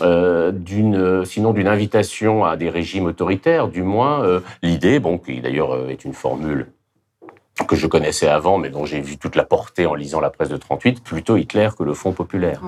[0.00, 6.04] d'une, sinon d'une invitation à des régimes autoritaires, du moins l'idée, bon, qui d'ailleurs est
[6.04, 6.68] une formule
[7.66, 10.48] que je connaissais avant, mais dont j'ai vu toute la portée en lisant la presse
[10.48, 12.60] de 38, plutôt Hitler que le Front populaire.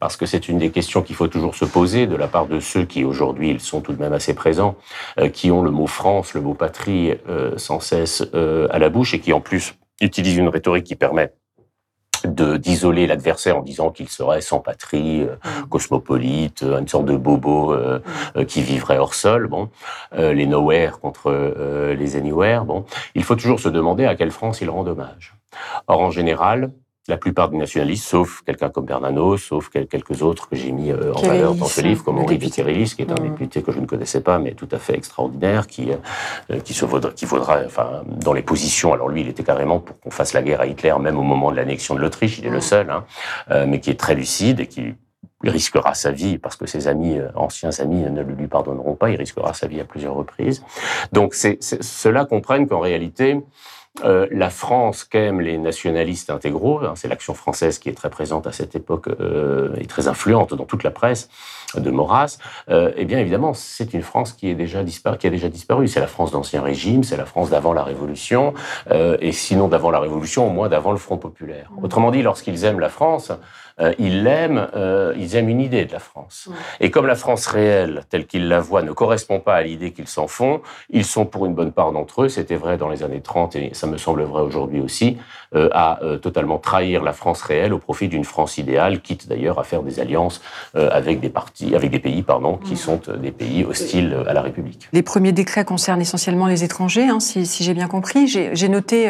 [0.00, 2.60] Parce que c'est une des questions qu'il faut toujours se poser de la part de
[2.60, 4.76] ceux qui, aujourd'hui, ils sont tout de même assez présents,
[5.18, 8.88] euh, qui ont le mot France, le mot patrie euh, sans cesse euh, à la
[8.88, 11.32] bouche et qui, en plus, utilisent une rhétorique qui permet
[12.26, 15.68] d'isoler l'adversaire en disant qu'il serait sans patrie, euh, mm.
[15.68, 18.00] cosmopolite, euh, une sorte de bobo euh,
[18.36, 18.44] mm.
[18.46, 19.46] qui vivrait hors sol.
[19.46, 19.70] Bon,
[20.16, 22.64] les nowhere contre les anywhere.
[22.64, 22.84] Bon,
[23.14, 25.34] il faut toujours se demander à quelle France il rend hommage.
[25.86, 26.70] Or, en général,
[27.06, 31.12] la plupart des nationalistes, sauf quelqu'un comme Bernano, sauf quelques autres que j'ai mis euh,
[31.12, 33.28] en valeur dans ce livre, comme Henri Viterillis, qui est un mmh.
[33.28, 36.86] député que je ne connaissais pas, mais tout à fait extraordinaire, qui euh, qui se
[36.86, 38.94] vaudra, qui vaudra, enfin, dans les positions.
[38.94, 41.50] Alors lui, il était carrément pour qu'on fasse la guerre à Hitler, même au moment
[41.50, 42.38] de l'annexion de l'Autriche.
[42.38, 42.62] Il est le mmh.
[42.62, 43.04] seul, hein,
[43.50, 44.94] euh, mais qui est très lucide et qui
[45.42, 49.10] risquera sa vie parce que ses amis, anciens amis, ne le lui pardonneront pas.
[49.10, 50.62] Il risquera sa vie à plusieurs reprises.
[51.12, 53.42] Donc, c'est, ceux-là comprennent qu'en réalité,
[54.02, 58.46] euh, la France qu'aiment les nationalistes intégraux, hein, c'est l'action française qui est très présente
[58.46, 61.28] à cette époque euh, et très influente dans toute la presse
[61.76, 64.82] de Maurras, euh, eh bien évidemment c'est une France qui est déjà
[65.18, 65.88] qui a déjà disparu.
[65.88, 68.54] C'est la France d'ancien régime, c'est la France d'avant la Révolution,
[68.90, 71.70] euh, et sinon d'avant la Révolution, au moins d'avant le Front populaire.
[71.82, 73.32] Autrement dit, lorsqu'ils aiment la France,
[73.98, 76.48] ils l'aiment, euh, ils aiment une idée de la France.
[76.80, 80.06] Et comme la France réelle, telle qu'ils la voient, ne correspond pas à l'idée qu'ils
[80.06, 83.20] s'en font, ils sont pour une bonne part d'entre eux, c'était vrai dans les années
[83.20, 87.72] 30 et ça me semble vrai aujourd'hui aussi, euh, à totalement trahir la France réelle
[87.72, 90.42] au profit d'une France idéale, quitte d'ailleurs à faire des alliances
[90.74, 94.88] avec des partis, avec des pays, pardon, qui sont des pays hostiles à la République.
[94.92, 98.26] Les premiers décrets concernent essentiellement les étrangers, hein, si, si j'ai bien compris.
[98.26, 99.08] J'ai noté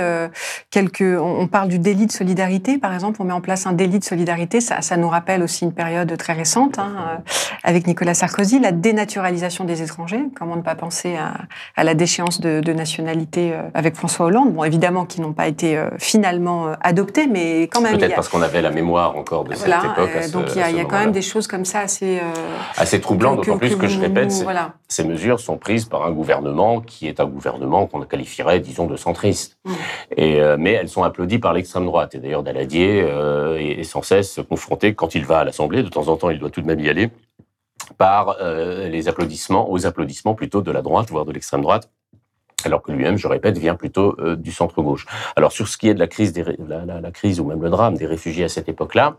[0.71, 1.03] quelques.
[1.03, 4.05] On parle du délit de solidarité, par exemple, on met en place un délit de
[4.05, 4.25] solidarité
[4.61, 7.17] ça, nous rappelle aussi une période très récente hein, euh,
[7.63, 10.25] avec Nicolas Sarkozy, la dénaturalisation des étrangers.
[10.35, 14.53] Comment ne pas penser à, la déchéance de, nationalité euh, avec François Hollande?
[14.53, 15.91] Bon, évidemment, qui n'ont pas été euh,
[16.35, 17.97] finalement adoptés, mais quand même.
[17.97, 20.31] Peut-être parce qu'on avait la mémoire encore de cette époque.
[20.33, 22.21] donc il y a, quand même des choses comme ça assez.
[22.77, 24.33] assez troublantes, d'autant plus que, je répète,
[24.89, 28.97] ces mesures sont prises par un gouvernement qui est un gouvernement qu'on qualifierait, disons, de
[28.97, 29.59] centriste.
[29.65, 29.73] Mm.
[30.17, 32.15] Et, mais elles sont applaudies par l'extrême droite.
[32.15, 32.99] Et d'ailleurs, Daladier
[33.59, 36.51] est sans cesse confronté, quand il va à l'Assemblée, de temps en temps il doit
[36.51, 37.11] tout de même y aller,
[37.99, 41.91] par euh, les applaudissements, aux applaudissements plutôt de la droite, voire de l'extrême droite,
[42.67, 45.07] alors que lui-même, je répète, vient plutôt euh, du centre-gauche.
[45.37, 47.97] Alors sur ce qui est de la crise, des, la, crise ou même le drame
[47.97, 49.17] des réfugiés à cette époque-là,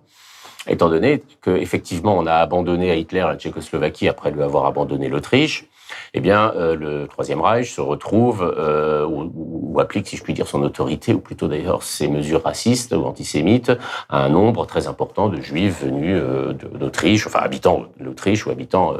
[0.68, 5.68] étant donné qu'effectivement on a abandonné à Hitler la Tchécoslovaquie après lui avoir abandonné l'Autriche,
[6.14, 10.48] eh bien, euh, le Troisième Reich se retrouve euh, ou, applique, si je puis dire,
[10.48, 13.72] son autorité, ou plutôt d'ailleurs ses mesures racistes ou antisémites,
[14.10, 18.94] à un nombre très important de Juifs venus euh, d'Autriche, enfin habitant l'Autriche ou habitant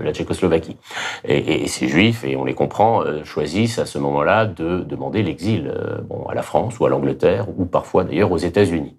[0.00, 0.76] la Tchécoslovaquie.
[1.24, 5.72] Et, ces Juifs, et on les comprend, choisissent à ce moment-là de demander l'exil,
[6.08, 8.96] bon, à la France ou à l'Angleterre, ou parfois d'ailleurs aux États-Unis.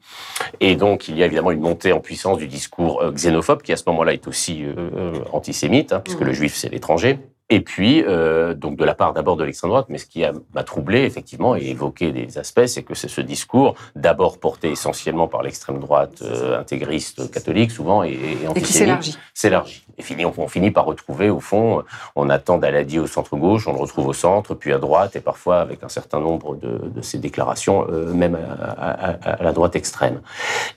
[0.60, 3.78] Et donc, il y a évidemment une montée en puissance du discours xénophobe, qui à
[3.78, 4.66] ce moment-là est aussi
[5.32, 6.26] antisémite, hein, puisque mmh.
[6.26, 7.20] le Juif c'est l'étranger.
[7.54, 10.24] Et puis, euh, donc de la part d'abord de l'extrême droite, mais ce qui
[10.56, 15.28] m'a troublé effectivement et évoqué des aspects, c'est que c'est ce discours, d'abord porté essentiellement
[15.28, 19.18] par l'extrême droite euh, intégriste catholique, souvent et, et antisémite, s'élargit.
[19.36, 19.86] S'élargit.
[20.00, 21.84] Et finit, on, finit par retrouver au fond,
[22.16, 25.22] on attend Daladi au centre gauche, on le retrouve au centre, puis à droite, et
[25.22, 29.52] parfois avec un certain nombre de, de ces déclarations, euh, même à, à, à, la
[29.52, 30.22] droite extrême.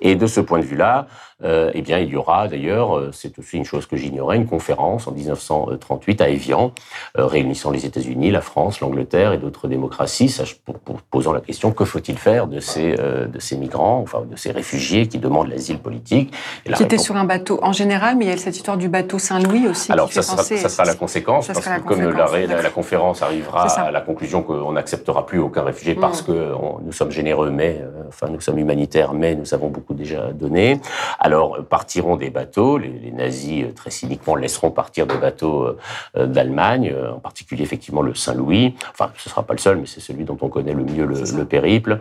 [0.02, 1.06] Et de ce point de vue-là,
[1.44, 4.46] euh, eh bien, il y aura d'ailleurs, euh, c'est aussi une chose que j'ignorais, une
[4.46, 6.72] conférence en 1938 à Evian,
[7.18, 11.85] euh, réunissant les États-Unis, la France, l'Angleterre et d'autres démocraties, pour, posant la question que
[11.85, 16.33] faut-il faire de ces, de ces migrants, enfin de ces réfugiés qui demandent l'asile politique.
[16.75, 19.18] Qui étaient sur un bateau en général, mais il y a cette histoire du bateau
[19.18, 19.92] Saint-Louis aussi.
[19.92, 23.90] Alors, ça, sera, ça sera la conséquence, parce que comme la, la, conférence arrivera à
[23.90, 26.01] la conclusion qu'on n'acceptera plus aucun réfugié mm.
[26.01, 30.33] parce que nous sommes généreux, mais, enfin, nous sommes humanitaires, mais nous avons beaucoup déjà
[30.33, 30.81] donné.
[31.26, 35.78] Alors partiront des bateaux, les, nazis euh, très cyniquement laisseront partir des bateaux euh,
[36.16, 38.76] euh, d'Allemagne, en particulier effectivement le Saint-Louis.
[38.92, 41.04] Enfin, ce ne sera pas le seul, mais c'est celui dont on connaît le mieux
[41.04, 41.98] le, périple.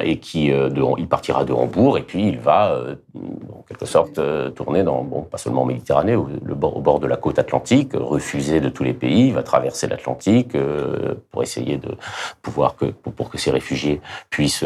[0.00, 2.80] et qui, de, il partira de Hambourg et puis il va,
[3.14, 4.20] en quelque sorte,
[4.56, 7.38] tourner dans, bon, pas seulement en Méditerranée, au, le bord, au bord de la côte
[7.38, 10.56] atlantique, refusé de tous les pays, il va traverser l'Atlantique
[11.30, 11.90] pour essayer de
[12.42, 14.64] pouvoir que, pour, pour que ces réfugiés puissent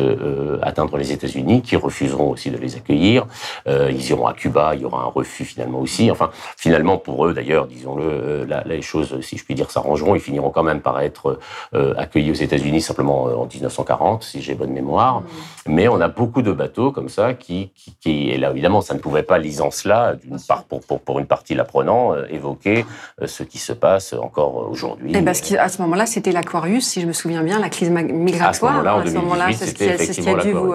[0.63, 3.27] atteindre les États-Unis, qui refuseront aussi de les accueillir.
[3.67, 6.11] Euh, ils iront à Cuba, il y aura un refus finalement aussi.
[6.11, 10.15] Enfin, finalement, pour eux, d'ailleurs, disons-le, euh, les choses, si je puis dire, s'arrangeront.
[10.15, 11.39] Ils finiront quand même par être
[11.75, 15.21] euh, accueillis aux États-Unis simplement en 1940, si j'ai bonne mémoire.
[15.21, 15.27] Mmh.
[15.67, 17.71] Mais on a beaucoup de bateaux comme ça qui,
[18.01, 21.19] qui, et là, évidemment, ça ne pouvait pas, lisant cela, d'une part, pour, pour, pour,
[21.19, 22.85] une partie l'apprenant, évoquer
[23.25, 25.17] ce qui se passe encore aujourd'hui.
[25.17, 28.45] Et parce qu'à ce moment-là, c'était l'Aquarius, si je me souviens bien, la crise migratoire.
[28.45, 30.75] À ce moment-là, en 2018, c'était c'est ce qui a dû vous...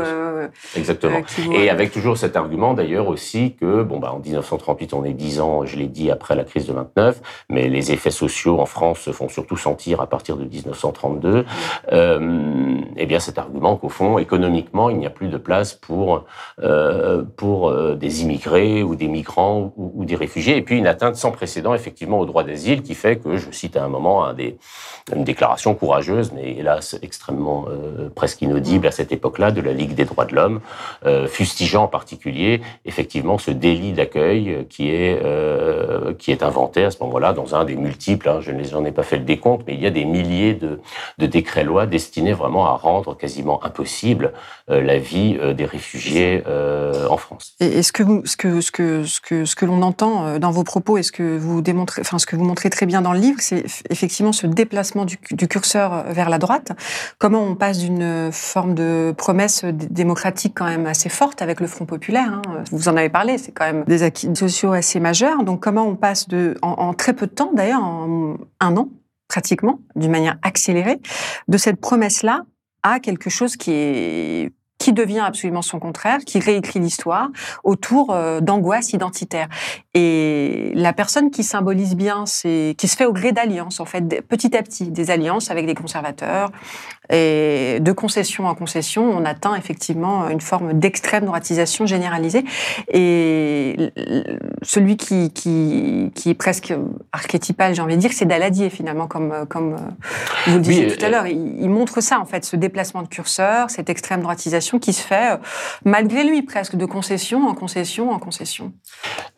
[0.76, 1.22] Exactement.
[1.54, 5.40] Et avec toujours cet argument d'ailleurs aussi que, bon, bah, en 1938, on est dix
[5.40, 9.02] ans, je l'ai dit, après la crise de 29, mais les effets sociaux en France
[9.02, 11.46] se font surtout sentir à partir de 1932.
[11.92, 16.26] Euh, eh bien, cet argument qu'au fond, économiquement, il n'y a plus de place pour,
[16.64, 20.58] euh, pour euh, des immigrés ou des migrants ou, des réfugiés.
[20.58, 23.78] Et puis, une atteinte sans précédent, effectivement, au droit d'asile qui fait que, je cite
[23.78, 24.26] à un moment
[25.16, 29.94] une déclaration courageuse, mais hélas extrêmement euh, presque inaudible à cette époque-là, de la Ligue
[29.94, 30.62] des droits de l'homme,
[31.28, 32.38] fustigeant en particulier
[32.86, 37.65] effectivement ce délit d'accueil qui est euh, qui est inventé à ce moment-là dans un
[37.65, 38.30] des multiples.
[38.30, 40.80] Hein, je n'en ai pas fait le décompte, mais il y a des milliers de,
[41.17, 44.34] décrets-lois destinés vraiment à rendre quasiment impossible
[44.69, 47.56] euh, la vie euh, des réfugiés euh, en France.
[47.60, 52.02] Et ce que ce que l'on entend dans vos propos et ce que vous démontrez,
[52.02, 55.47] enfin ce que vous montrez très bien dans le livre, c'est effectivement ce déplacement du
[55.47, 56.71] curseur vers la droite.
[57.17, 61.86] Comment on passe d'une forme de promesse démocratique quand même assez forte avec le Front
[61.86, 62.29] populaire.
[62.34, 62.63] Hein.
[62.72, 65.44] Vous en avez parlé, c'est quand même des acquis sociaux assez majeurs.
[65.44, 66.28] Donc comment on passe
[66.62, 68.89] en, très peu de temps, d'ailleurs, en un an
[69.28, 71.00] pratiquement, d'une manière accélérée,
[71.48, 72.46] de cette promesse-là
[72.82, 77.28] à quelque chose qui est qui devient absolument son contraire, qui réécrit l'histoire
[77.63, 79.48] autour euh, d'angoisse identitaire.
[79.94, 84.22] Et la personne qui symbolise bien, c'est qui se fait au gré d'alliances, en fait,
[84.28, 86.50] petit à petit, des alliances avec les conservateurs,
[87.12, 92.46] et de concession en concession, on atteint effectivement une forme d'extrême droitisation généralisée.
[92.94, 93.92] Et
[94.62, 96.74] celui qui, qui, qui est presque
[97.12, 99.76] archétypal, j'ai envie de dire, c'est Daladier finalement, comme, comme
[100.46, 101.26] vous le disiez tout à l'heure.
[101.26, 105.01] Il, il, montre ça en fait, ce déplacement de curseur, cette extrême droitisation qui se
[105.01, 105.38] fait euh,
[105.86, 108.73] malgré lui presque, de concession en concession en concession.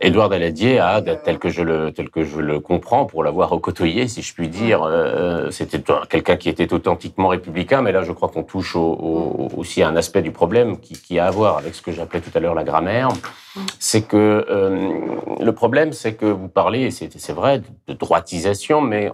[0.01, 4.07] Édouard Daladier a, tel que je le, tel que je le comprends, pour l'avoir côtoyé,
[4.07, 8.27] si je puis dire, euh, c'était quelqu'un qui était authentiquement républicain mais là, je crois
[8.27, 11.81] qu'on touche aussi à un aspect du problème qui, qui a à voir avec ce
[11.81, 13.09] que j'appelais tout à l'heure la grammaire
[13.79, 19.11] c'est que euh, le problème, c'est que vous parlez, c'est vrai, de droitisation, mais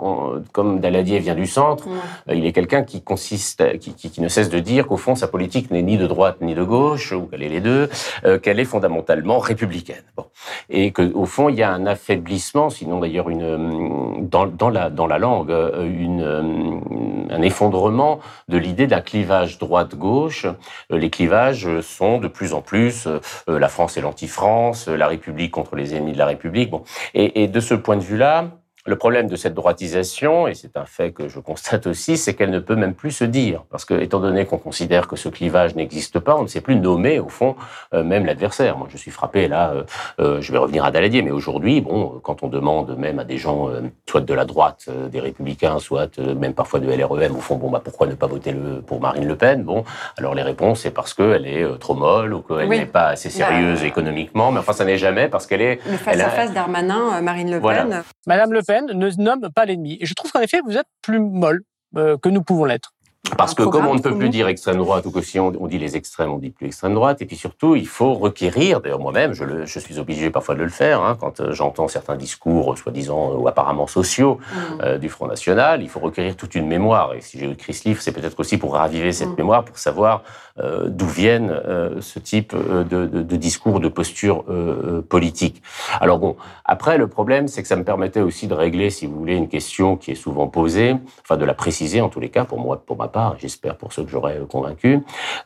[0.51, 1.87] comme Daladier vient du centre,
[2.29, 5.27] euh, il est quelqu'un qui consiste, qui, qui, ne cesse de dire qu'au fond, sa
[5.27, 7.89] politique n'est ni de droite ni de gauche, ou qu'elle est les deux,
[8.25, 10.03] euh, qu'elle est fondamentalement républicaine.
[10.15, 10.25] Bon.
[10.69, 15.07] Et qu'au fond, il y a un affaiblissement, sinon d'ailleurs une dans, dans, la dans
[15.07, 20.45] la langue, une, un effondrement de l'idée d'un clivage droite-gauche.
[20.89, 23.07] Les clivages sont de plus en plus
[23.47, 26.69] la France et l'anti France, la République contre les ennemis de la République.
[26.69, 26.83] Bon.
[27.13, 30.85] Et, et de ce point de vue-là, le problème de cette droitisation, et c'est un
[30.85, 33.65] fait que je constate aussi, c'est qu'elle ne peut même plus se dire.
[33.69, 36.77] Parce que, étant donné qu'on considère que ce clivage n'existe pas, on ne sait plus
[36.77, 37.57] nommer, au fond,
[37.93, 38.77] euh, même l'adversaire.
[38.77, 39.83] Moi, je suis frappé, là, euh,
[40.21, 43.37] euh, je vais revenir à Daladier, mais aujourd'hui, bon, quand on demande même à des
[43.37, 43.69] gens,
[44.09, 47.81] soit de la droite, des Républicains, soit même parfois de LREM, au fond, bon, bah,
[47.83, 49.63] pourquoi ne pas voter le, pour Marine Le Pen?
[49.63, 49.83] Bon,
[50.17, 53.83] alors les réponses, c'est parce qu'elle est trop molle ou qu'elle n'est pas assez sérieuse
[53.83, 55.79] économiquement, mais enfin, ça n'est jamais parce qu'elle est...
[55.89, 58.03] Le face-à-face d'Armanin, Marine Le Pen.
[58.25, 59.97] Madame Le Pen, ne nomme pas l'ennemi.
[59.99, 61.63] Et je trouve qu'en effet, vous êtes plus molle
[61.95, 62.93] euh, que nous pouvons l'être.
[63.35, 65.79] Parce que comme on ne peut plus dire extrême droite, ou que si on, dit
[65.79, 69.33] les extrêmes, on dit plus extrême droite, et puis surtout, il faut requérir, d'ailleurs moi-même,
[69.33, 73.33] je, je, suis obligé parfois de le faire, hein, quand euh, j'entends certains discours, soi-disant,
[73.35, 74.81] ou apparemment sociaux, mm.
[74.81, 77.15] euh, du Front National, il faut requérir toute une mémoire.
[77.15, 79.37] Et si j'ai écrit ce livre, c'est peut-être aussi pour raviver cette mm.
[79.37, 80.46] mémoire, pour savoir euh,
[80.87, 85.61] d'où viennent euh, ce type de, de, de, discours, de posture euh, politique.
[85.99, 89.17] Alors bon, après, le problème, c'est que ça me permettait aussi de régler, si vous
[89.17, 92.45] voulez, une question qui est souvent posée, enfin de la préciser en tous les cas,
[92.45, 95.01] pour moi, pour ma part, j'espère pour ceux que j'aurais convaincus,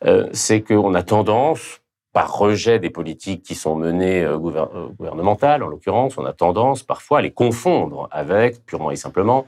[0.05, 1.80] euh, c'est qu'on a tendance,
[2.13, 6.83] par rejet des politiques qui sont menées euh, euh, gouvernementales, en l'occurrence, on a tendance
[6.83, 9.45] parfois à les confondre avec, purement et simplement,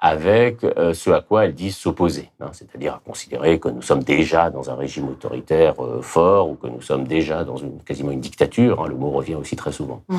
[0.00, 2.30] avec euh, ce à quoi elles disent s'opposer.
[2.40, 6.66] Hein, C'est-à-dire à considérer que nous sommes déjà dans un régime autoritaire fort ou que
[6.66, 8.82] nous sommes déjà dans une, quasiment une dictature.
[8.82, 10.02] Hein, le mot revient aussi très souvent.
[10.08, 10.18] Mmh.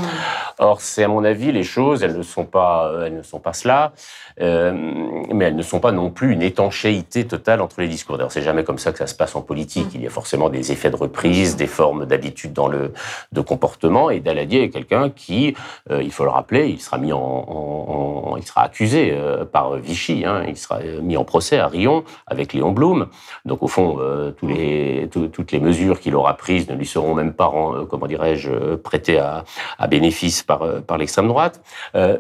[0.60, 3.54] Or, c'est à mon avis, les choses, elles ne sont pas, elles ne sont pas
[3.54, 3.92] cela,
[4.40, 8.18] mais elles ne sont pas non plus une étanchéité totale entre les discours.
[8.18, 9.88] D'ailleurs, c'est jamais comme ça que ça se passe en politique.
[9.88, 9.96] Mmh.
[9.96, 11.68] Il y a forcément des effets de reprise, des
[12.06, 12.94] d'habitude dans le
[13.32, 14.10] de comportement.
[14.10, 15.56] Et Daladier est quelqu'un qui,
[15.90, 20.24] euh, il faut le rappeler, il sera mis en, il sera accusé euh, par Vichy.
[20.26, 23.08] Hein, il sera mis en procès à Rion avec Léon Blum.
[23.46, 27.34] Donc au fond, euh, les, toutes les mesures qu'il aura prises ne lui seront même
[27.34, 27.52] pas,
[27.90, 29.44] comment dirais-je, prêtées à,
[29.78, 31.62] à bénéfice par par l'extrême droite.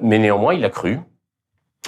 [0.02, 1.00] mais néanmoins, il a cru.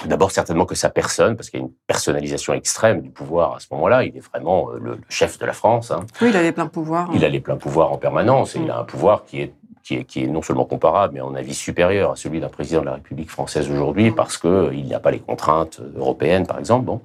[0.06, 3.60] D'abord, certainement que sa personne, parce qu'il y a une personnalisation extrême du pouvoir à
[3.60, 4.04] ce moment-là.
[4.04, 5.92] Il est vraiment euh, le, chef de la France.
[5.92, 6.00] Hein.
[6.20, 7.08] Oui, il a les pleins pouvoirs.
[7.14, 8.56] Il a les pleins pouvoirs en permanence.
[8.56, 11.20] Et il a un pouvoir qui est qui est, qui est non seulement comparable, mais
[11.20, 14.94] en avis supérieur à celui d'un président de la République française aujourd'hui, parce qu'il n'y
[14.94, 16.86] a pas les contraintes européennes, par exemple.
[16.86, 17.02] Bon.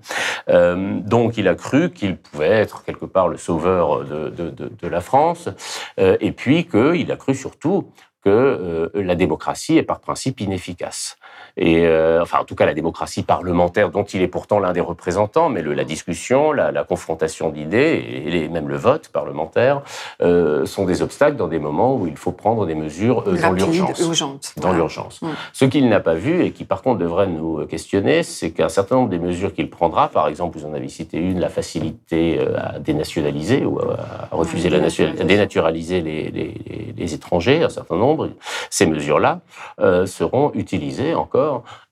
[0.48, 4.88] donc il a cru qu'il pouvait être quelque part le sauveur de, de, de, de
[4.88, 5.50] la France,
[5.98, 7.92] et puis qu'il a cru surtout
[8.24, 11.18] que la démocratie est par principe inefficace
[11.58, 14.82] et euh, enfin en tout cas la démocratie parlementaire dont il est pourtant l'un des
[14.82, 19.82] représentants, mais le, la discussion, la, la confrontation d'idées et les, même le vote parlementaire
[20.22, 23.52] euh, sont des obstacles dans des moments où il faut prendre des mesures euh, dans
[23.52, 24.54] l'urgence.
[24.58, 25.22] Dans l'urgence.
[25.22, 25.28] Mm.
[25.54, 28.96] Ce qu'il n'a pas vu et qui par contre devrait nous questionner, c'est qu'un certain
[28.96, 32.58] nombre des mesures qu'il prendra, par exemple, vous en avez cité une, la facilité euh,
[32.58, 38.30] à dénationaliser ou à, refuser la à dénaturaliser les, les, les, étrangers, un certain nombre,
[38.70, 39.42] ces mesures-là
[39.80, 41.39] euh, seront utilisées encore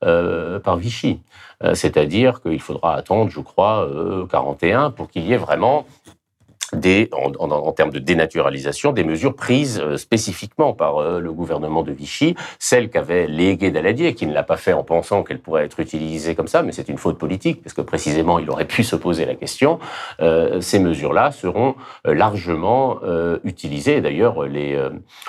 [0.04, 1.20] euh, par Vichy.
[1.64, 3.88] Euh, c'est-à-dire qu'il faudra attendre, je crois,
[4.30, 5.86] 41 euh, pour qu'il y ait vraiment
[6.74, 11.32] des, en, en, en, termes de dénaturalisation, des mesures prises euh, spécifiquement par euh, le
[11.32, 15.40] gouvernement de Vichy, celles qu'avait léguées Daladier, qui ne l'a pas fait en pensant qu'elle
[15.40, 18.66] pourrait être utilisée comme ça, mais c'est une faute politique, parce que précisément il aurait
[18.66, 19.80] pu se poser la question.
[20.20, 23.00] Euh, ces mesures-là seront euh, largement
[23.44, 24.02] utilisées.
[24.02, 24.78] D'ailleurs, les,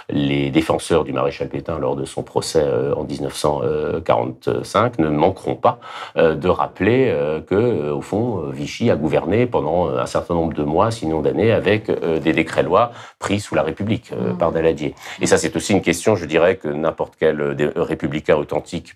[0.09, 2.65] les défenseurs du maréchal Pétain, lors de son procès
[2.97, 5.79] en 1945, ne manqueront pas
[6.17, 7.15] de rappeler
[7.47, 12.19] que, au fond, Vichy a gouverné pendant un certain nombre de mois, sinon avec euh,
[12.19, 14.95] des décrets-lois pris sous la République euh, par Daladier.
[15.21, 18.95] Et ça, c'est aussi une question, je dirais, que n'importe quel euh, républicain authentique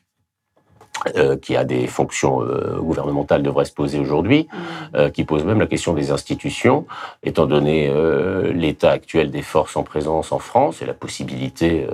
[1.16, 4.96] euh, qui a des fonctions euh, gouvernementales devrait se poser aujourd'hui, mmh.
[4.96, 6.86] euh, qui pose même la question des institutions,
[7.22, 11.86] étant donné euh, l'état actuel des forces en présence en France et la possibilité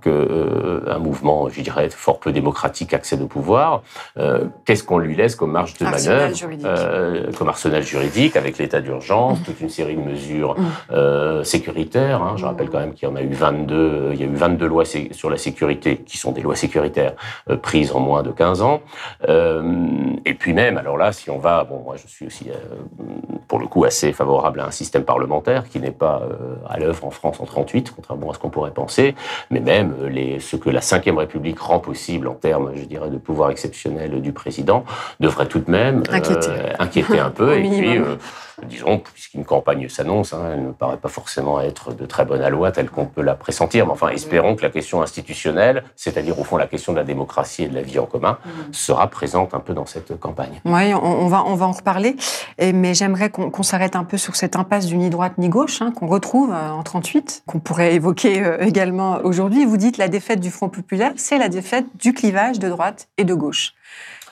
[0.00, 3.82] que un mouvement, je dirais, fort peu démocratique accède au pouvoir.
[4.64, 9.42] Qu'est-ce qu'on lui laisse comme marge de manœuvre, comme arsenal juridique, avec l'état d'urgence, mmh.
[9.42, 11.44] toute une série de mesures mmh.
[11.44, 12.22] sécuritaires.
[12.22, 14.34] Hein, je rappelle quand même qu'il y en a eu 22, il y a eu
[14.34, 17.14] 22 lois sur la sécurité, qui sont des lois sécuritaires
[17.62, 18.80] prises en moins de 15 ans.
[19.28, 19.62] Euh,
[20.24, 22.54] et puis même, alors là, si on va, bon, moi je suis aussi euh,
[23.48, 27.04] pour le coup assez favorable à un système parlementaire qui n'est pas euh, à l'œuvre
[27.06, 29.14] en France en 38, contrairement à ce qu'on pourrait penser,
[29.50, 33.18] mais même les, ce que la Ve République rend possible en termes, je dirais, de
[33.18, 34.84] pouvoir exceptionnel du président,
[35.20, 37.56] devrait tout de même inquiéter, inquiéter un peu.
[37.58, 38.00] et puis,
[38.66, 42.72] disons, puisqu'une campagne s'annonce, hein, elle ne paraît pas forcément être de très bonne aloi
[42.72, 46.56] telle qu'on peut la pressentir, mais enfin, espérons que la question institutionnelle, c'est-à-dire au fond
[46.56, 48.72] la question de la démocratie et de la vie en commun, mm.
[48.72, 50.60] sera présente un peu dans cette campagne.
[50.64, 52.16] Oui, on, va, on va en reparler,
[52.58, 55.82] et, mais j'aimerais qu'on s'arrête un peu sur cette impasse du ni droite ni gauche
[55.82, 59.64] hein, qu'on retrouve euh, en 38, qu'on pourrait évoquer euh, également aujourd'hui.
[59.64, 63.24] Vous dites la défaite du Front populaire, c'est la défaite du clivage de droite et
[63.24, 63.74] de gauche.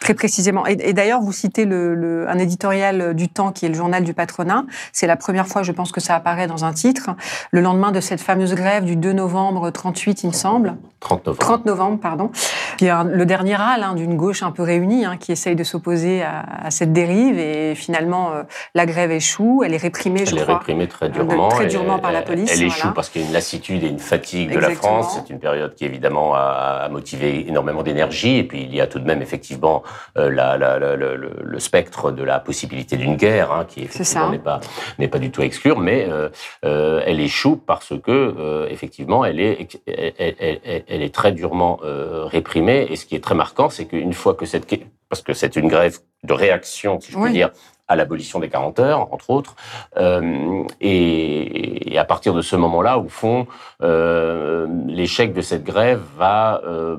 [0.01, 0.67] Très précisément.
[0.67, 4.03] Et, et d'ailleurs, vous citez le, le, un éditorial du Temps qui est le journal
[4.03, 4.65] du patronat.
[4.93, 7.11] C'est la première fois, je pense, que ça apparaît dans un titre.
[7.51, 10.77] Le lendemain de cette fameuse grève du 2 novembre 38, il me semble.
[11.01, 11.39] 30 novembre.
[11.39, 12.31] 30 novembre, pardon.
[12.79, 15.65] Qui est le dernier râle hein, d'une gauche un peu réunie hein, qui essaye de
[15.65, 17.39] s'opposer à, à, cette dérive.
[17.39, 18.43] Et finalement, euh,
[18.75, 19.63] la grève échoue.
[19.65, 20.45] Elle est réprimée, je elle crois.
[20.45, 21.49] Elle est réprimée très durement.
[21.49, 22.51] très durement par la police.
[22.53, 24.69] Elle, échoue parce qu'il y a une lassitude et une fatigue Exactement.
[24.69, 25.15] de la France.
[25.17, 28.37] C'est une période qui, évidemment, a, a motivé énormément d'énergie.
[28.37, 29.83] Et puis, il y a tout de même, effectivement,
[30.17, 34.61] euh, la, la le, spectre de la possibilité d'une guerre, hein, qui effectivement n'est pas
[34.99, 36.29] n'est pas du tout à exclure, mais euh,
[36.65, 42.87] euh, elle échoue parce que effectivement elle est elle, elle, elle, est très durement réprimée.
[42.91, 44.67] Et ce qui est très marquant, c'est qu'une fois que cette
[45.09, 47.25] parce que c'est une grève de réaction, si je oui.
[47.25, 47.51] peux dire,
[47.91, 49.57] à l'abolition des 40 heures, entre autres.
[49.97, 53.49] Euh, et, et, à partir de ce moment-là, au fond,
[53.83, 56.97] euh, l'échec de cette grève va euh,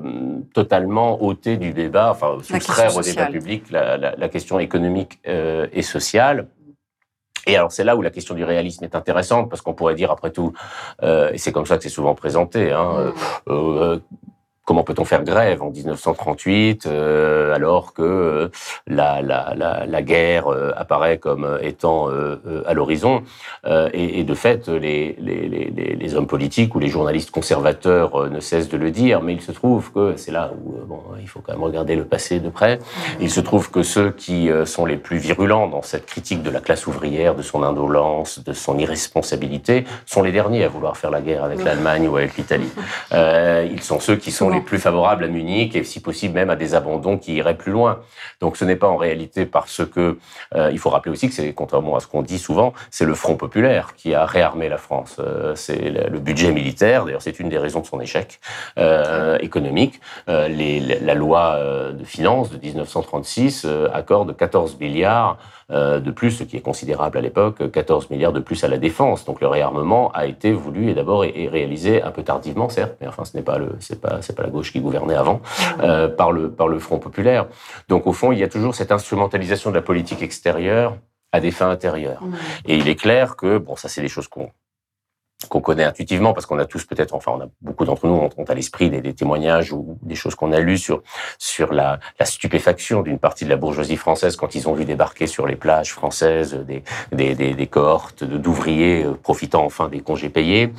[0.52, 5.82] totalement ôter du débat, enfin soustraire au débat public la, la, la question économique et
[5.82, 6.46] sociale.
[7.46, 10.10] Et alors c'est là où la question du réalisme est intéressante parce qu'on pourrait dire
[10.10, 10.52] après tout,
[11.02, 13.12] et c'est comme ça que c'est souvent présenté, hein,
[13.48, 13.98] euh,
[14.64, 18.48] Comment peut-on faire grève en 1938 euh, alors que euh,
[18.86, 23.22] la, la, la, la, guerre euh, apparaît comme étant euh, euh, à l'horizon
[23.92, 28.40] et, et, de fait, les, les, les, les, hommes politiques ou les journalistes conservateurs ne
[28.40, 31.40] cessent de le dire, mais il se trouve que c'est là où bon, il faut
[31.40, 32.78] quand même regarder le passé de près.
[33.20, 36.60] Il se trouve que ceux qui sont les plus virulents dans cette critique de la
[36.60, 41.20] classe ouvrière, de son indolence, de son irresponsabilité, sont les derniers à vouloir faire la
[41.20, 42.70] guerre avec l'Allemagne ou avec l'Italie.
[43.12, 46.74] ils sont ceux qui sont plus favorables à Munich et si possible même à des
[46.74, 48.00] abandons qui iraient plus loin.
[48.40, 50.18] Donc ce n'est pas en réalité parce que
[50.54, 53.14] euh, il faut rappeler aussi que c'est contrairement à ce qu'on dit souvent, c'est le
[53.14, 55.16] Front populaire qui a réarmé la France.
[55.18, 57.04] Euh, c'est le budget militaire.
[57.04, 58.40] D'ailleurs, c'est une des raisons de son échec
[58.78, 60.00] euh, économique.
[60.28, 61.58] Euh, les, la loi
[61.92, 65.38] de finances de 1936 accorde 14 milliards
[65.72, 69.24] de plus, ce qui est considérable à l'époque, 14 milliards de plus à la défense.
[69.24, 73.06] Donc le réarmement a été voulu et d'abord et réalisé un peu tardivement, certes, mais
[73.06, 75.40] enfin ce n'est pas le, c'est pas, c'est pas la gauche qui gouvernait avant,
[75.80, 77.46] euh, par le par le Front populaire.
[77.88, 80.96] Donc au fond, il y a toujours cette instrumentalisation de la politique extérieure
[81.32, 82.22] à des fins intérieures.
[82.66, 84.50] Et il est clair que bon, ça c'est des choses qu'on
[85.48, 88.30] qu'on connaît intuitivement parce qu'on a tous peut-être, enfin, on a beaucoup d'entre nous ont,
[88.48, 91.02] à l'esprit des, témoignages ou des choses qu'on a lues sur
[91.38, 95.26] sur la, la stupéfaction d'une partie de la bourgeoisie française quand ils ont vu débarquer
[95.26, 100.30] sur les plages françaises des des, des, des cohortes d'ouvriers euh, profitant enfin des congés
[100.30, 100.72] payés.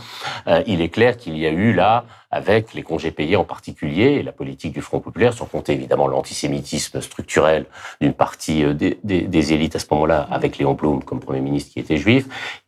[0.48, 4.14] Euh, il est clair qu'il y a eu là avec les congés payés en particulier,
[4.14, 7.68] et la politique du Front populaire, sans compter évidemment l'antisémitisme structurel
[8.02, 11.42] d'une partie euh, des, des, des, élites à ce moment-là, avec Léon Blum comme Premier
[11.42, 12.26] ministre qui était juif,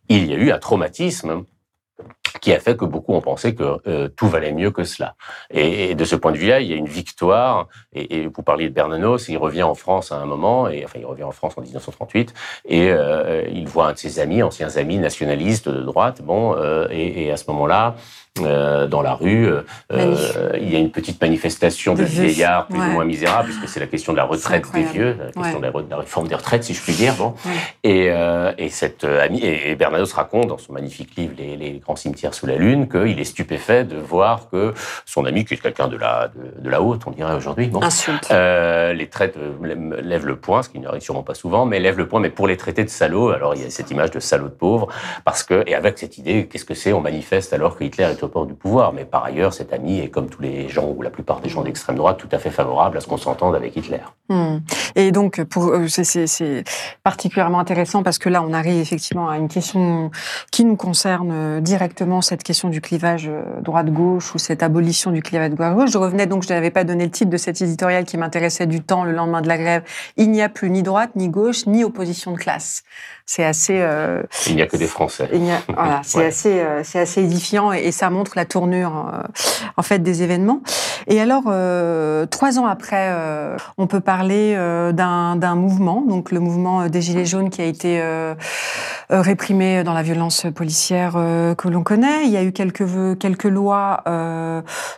[0.08, 1.44] il y a eu un traumatisme
[2.40, 5.14] qui a fait que beaucoup ont pensé que euh, tout valait mieux que cela.
[5.50, 7.68] Et, de ce point de vue-là, il y a une victoire.
[7.92, 10.98] Et, et vous parliez de Bernanos, il revient en France à un moment, et enfin
[10.98, 12.34] il revient en France en 1938,
[12.66, 16.88] et euh, il voit un de ses amis, anciens amis nationalistes de droite, bon, euh,
[16.90, 17.96] et, et, à ce moment-là,
[18.40, 19.48] euh, dans la rue.
[19.92, 23.80] Euh, il y a une petite manifestation de, vieillards plus ou moins misérables, puisque c'est
[23.80, 26.74] la question de la retraite des vieux, la question de, la, réforme des retraites, si
[26.74, 27.14] je puis dire.
[27.14, 27.34] Bon.
[27.82, 31.96] Et, euh, et cette amie, et Bernanos raconte dans son magnifique livre Les, les, grands
[31.96, 34.74] cimetières sous la lune qu'il est stupéfait de voir que
[35.04, 37.80] son ami, qui est quelqu'un de la, de, de, la haute, on dirait aujourd'hui, bon,
[37.80, 39.36] les traite,
[40.02, 42.46] lève le poing, ce qui n'arrive sûrement pas souvent, mais lève le poing, mais pour
[42.46, 44.88] les traiter de salauds, alors il y a cette image de salaud de pauvre,
[45.24, 48.22] parce que, et avec cette idée, qu'est-ce que c'est, on manifeste alors que Hitler est
[48.34, 48.92] au du pouvoir.
[48.92, 51.62] Mais par ailleurs, cet ami est comme tous les gens, ou la plupart des gens
[51.62, 54.00] d'extrême droite, tout à fait favorable à ce qu'on s'entende avec Hitler.
[54.28, 54.58] Hmm.
[54.96, 56.64] Et donc, pour, euh, c'est
[57.04, 60.10] particulièrement intéressant parce que là, on arrive effectivement à une question
[60.50, 65.22] qui nous concerne euh, directement, cette question du clivage euh, droite-gauche ou cette abolition du
[65.22, 65.90] clivage droite-gauche.
[65.92, 68.80] Je revenais donc, je n'avais pas donné le titre de cet éditorial qui m'intéressait du
[68.80, 69.82] temps le lendemain de la grève.
[70.16, 72.82] Il n'y a plus ni droite, ni gauche, ni opposition de classe
[73.26, 73.78] c'est assez.
[73.80, 75.28] Euh, il n'y a que des Français.
[75.68, 79.22] voilà, c'est assez, euh, c'est assez édifiant et, ça montre la tournure euh,
[79.76, 80.60] en fait des événements.
[81.08, 81.44] Et alors,
[82.30, 83.14] trois ans après,
[83.78, 84.56] on peut parler
[84.92, 88.02] d'un mouvement, donc le mouvement des Gilets jaunes qui a été
[89.08, 92.24] réprimé dans la violence policière que l'on connaît.
[92.24, 94.02] Il y a eu quelques quelques lois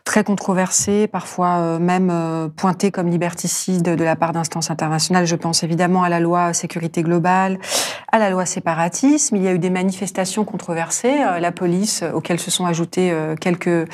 [0.04, 5.26] très controversées, parfois même pointées comme liberticides de la part d'instances internationales.
[5.26, 7.58] Je pense évidemment à la loi sécurité globale,
[8.12, 9.36] à la loi séparatisme.
[9.36, 13.07] Il y a eu des manifestations controversées, euh, la police, euh, auxquelles se sont ajoutées
[13.11, 13.88] euh, quelques,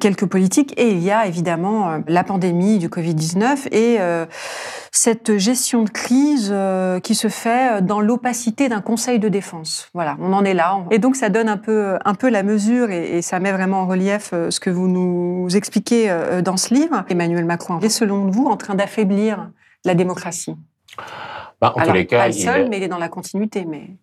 [0.00, 0.74] quelques politiques.
[0.78, 3.98] Et il y a évidemment la pandémie du Covid-19 et
[4.92, 6.54] cette gestion de crise
[7.02, 9.88] qui se fait dans l'opacité d'un conseil de défense.
[9.94, 10.78] Voilà, on en est là.
[10.90, 13.86] Et donc ça donne un peu, un peu la mesure et, ça met vraiment en
[13.86, 17.04] relief ce que vous nous expliquez dans ce livre.
[17.08, 19.50] Emmanuel Macron est selon vous en train d'affaiblir
[19.84, 20.54] la démocratie?
[21.60, 23.64] Bah, en tous les cas, pas seul, mais il est dans la continuité.
[23.64, 23.96] Mais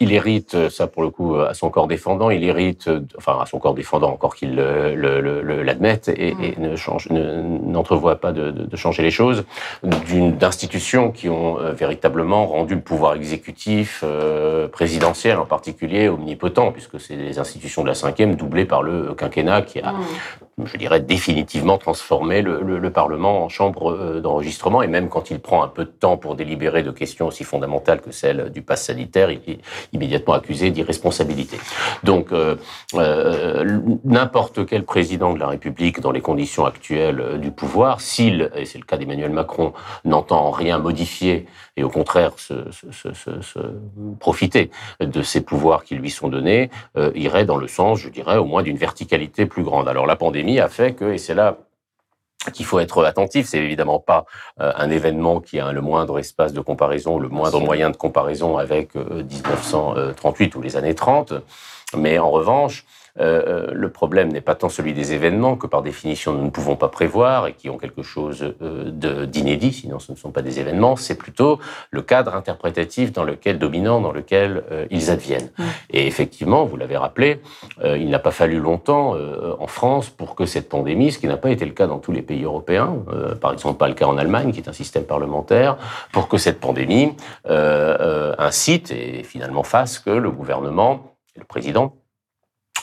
[0.00, 3.58] il hérite, ça pour le coup, à son corps défendant, il hérite, enfin à son
[3.58, 9.10] corps défendant encore qu'il l'admette et, et, ne change, n'entrevoit pas de, de, changer les
[9.10, 9.44] choses,
[9.82, 16.98] d'institutions qui ont euh, véritablement rendu le pouvoir exécutif euh, présidentiel en particulier omnipotent, puisque
[16.98, 19.96] c'est les institutions de la cinquième doublées par le quinquennat qui a, mm.
[20.66, 24.82] Je dirais, définitivement transformé le, le, le Parlement en chambre euh, d'enregistrement.
[24.82, 28.00] Et même quand il prend un peu de temps pour délibérer de questions aussi fondamentales
[28.00, 29.58] que celle du pass sanitaire, il,
[29.92, 31.58] immédiatement accusé d'irresponsabilité.
[32.04, 32.56] Donc, euh,
[32.94, 38.64] euh, n'importe quel président de la République, dans les conditions actuelles du pouvoir, s'il, et
[38.64, 39.72] c'est le cas d'Emmanuel Macron,
[40.04, 41.46] n'entend rien modifier
[41.80, 43.58] et au contraire se, se, se, se,
[44.18, 44.70] profiter
[45.00, 48.44] de ces pouvoirs qui lui sont donnés, euh, irait dans le sens, je dirais, au
[48.44, 49.88] moins d'une verticalité plus grande.
[49.88, 51.56] Alors la pandémie a fait que, et c'est là
[52.52, 53.46] qu'il faut être attentif.
[53.46, 54.26] C'est évidemment pas
[54.60, 58.58] euh, un événement qui a le moindre espace de comparaison, le moindre moyen de comparaison
[58.58, 61.32] avec 1938 euh, ou les années 30.
[61.96, 62.84] Mais en revanche,
[63.18, 66.50] euh, euh, le problème n'est pas tant celui des événements que par définition nous ne
[66.50, 70.42] pouvons pas prévoir et qui ont quelque chose euh, d'inédit, sinon ce ne sont pas
[70.42, 71.58] des événements, c'est plutôt
[71.90, 75.50] le cadre interprétatif dans lequel, dominant, dans lequel ils adviennent.
[75.90, 77.40] Et effectivement, vous l'avez rappelé,
[77.82, 79.16] il n'a pas fallu longtemps
[79.58, 82.12] en France pour que cette pandémie, ce qui n'a pas été le cas dans tous
[82.12, 82.94] les pays européens,
[83.40, 85.76] par exemple pas le cas en Allemagne, qui est un système parlementaire,
[86.12, 87.14] pour que cette pandémie
[87.46, 91.94] incite et finalement fasse que le gouvernement, le président,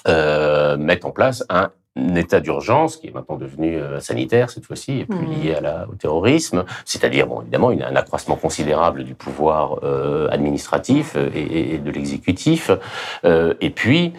[0.07, 1.69] euh, mettre en place un
[2.15, 5.31] état d'urgence, qui est maintenant devenu euh, sanitaire cette fois-ci, et plus mmh.
[5.31, 10.27] lié à la, au terrorisme, c'est-à-dire, bon, évidemment, une, un accroissement considérable du pouvoir euh,
[10.29, 12.69] administratif euh, et, et de l'exécutif.
[13.25, 14.13] Euh, et puis,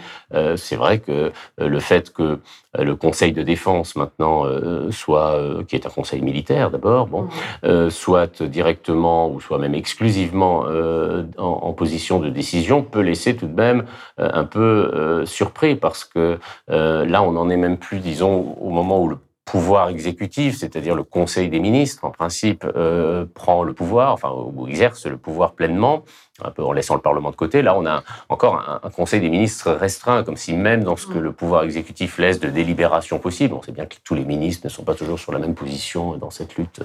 [0.57, 2.39] c'est vrai que le fait que
[2.79, 4.45] le Conseil de défense maintenant
[4.91, 7.29] soit, qui est un conseil militaire d'abord, bon,
[7.62, 7.91] mmh.
[7.91, 13.55] soit directement ou soit même exclusivement en, en, position de décision, peut laisser tout de
[13.55, 13.85] même
[14.18, 19.09] un peu surpris parce que là, on en est même plus, disons, au moment où
[19.09, 19.16] le
[19.51, 24.68] pouvoir exécutif, c'est-à-dire le Conseil des ministres, en principe, euh, prend le pouvoir, enfin, ou
[24.68, 26.05] exerce le pouvoir pleinement,
[26.42, 27.62] un peu en laissant le Parlement de côté.
[27.62, 31.07] Là, on a encore un, un Conseil des ministres restreint, comme si même dans ce
[31.07, 34.66] que le pouvoir exécutif laisse de délibération possible, on sait bien que tous les ministres
[34.66, 36.80] ne sont pas toujours sur la même position dans cette lutte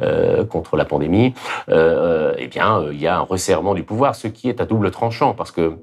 [0.00, 1.34] euh, contre la pandémie,
[1.70, 4.90] euh, eh bien, il y a un resserrement du pouvoir, ce qui est à double
[4.90, 5.78] tranchant, parce que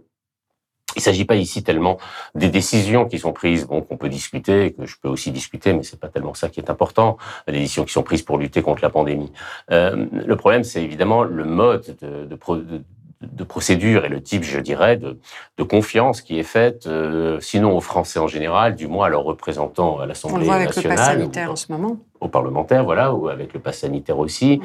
[0.95, 1.97] il ne s'agit pas ici tellement
[2.35, 5.83] des décisions qui sont prises, bon, qu'on peut discuter, que je peux aussi discuter, mais
[5.83, 7.17] c'est pas tellement ça qui est important,
[7.47, 9.31] les décisions qui sont prises pour lutter contre la pandémie.
[9.71, 12.83] Euh, le problème, c'est évidemment le mode de, de, de,
[13.21, 15.19] de, procédure et le type, je dirais, de,
[15.57, 19.23] de confiance qui est faite, euh, sinon aux Français en général, du moins à leurs
[19.23, 20.61] représentants à l'Assemblée nationale.
[20.61, 21.97] avec le pass sanitaire en ce moment.
[22.19, 24.61] Aux parlementaires, voilà, ou avec le pass sanitaire aussi.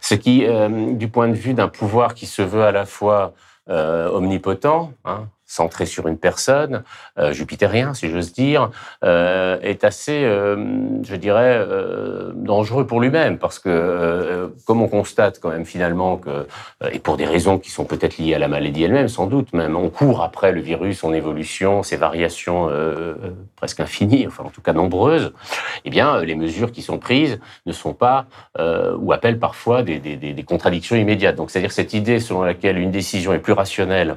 [0.00, 3.34] Ce qui, euh, du point de vue d'un pouvoir qui se veut à la fois
[3.70, 6.82] euh, omnipotent, hein, centré sur une personne,
[7.18, 8.70] euh, jupitérien si j'ose dire,
[9.04, 10.56] euh, est assez, euh,
[11.02, 16.16] je dirais, euh, dangereux pour lui-même parce que, euh, comme on constate quand même finalement
[16.16, 16.46] que,
[16.92, 19.76] et pour des raisons qui sont peut-être liées à la maladie elle-même, sans doute même,
[19.76, 22.68] on court après le virus, son évolution, ses variations
[23.56, 25.32] presque infinies, enfin en tout cas nombreuses.
[25.84, 28.26] Eh bien, les mesures qui sont prises ne sont pas
[28.58, 31.36] ou appellent parfois des, des, des contradictions immédiates.
[31.36, 34.16] Donc, c'est-à-dire cette idée selon laquelle une décision est plus rationnelle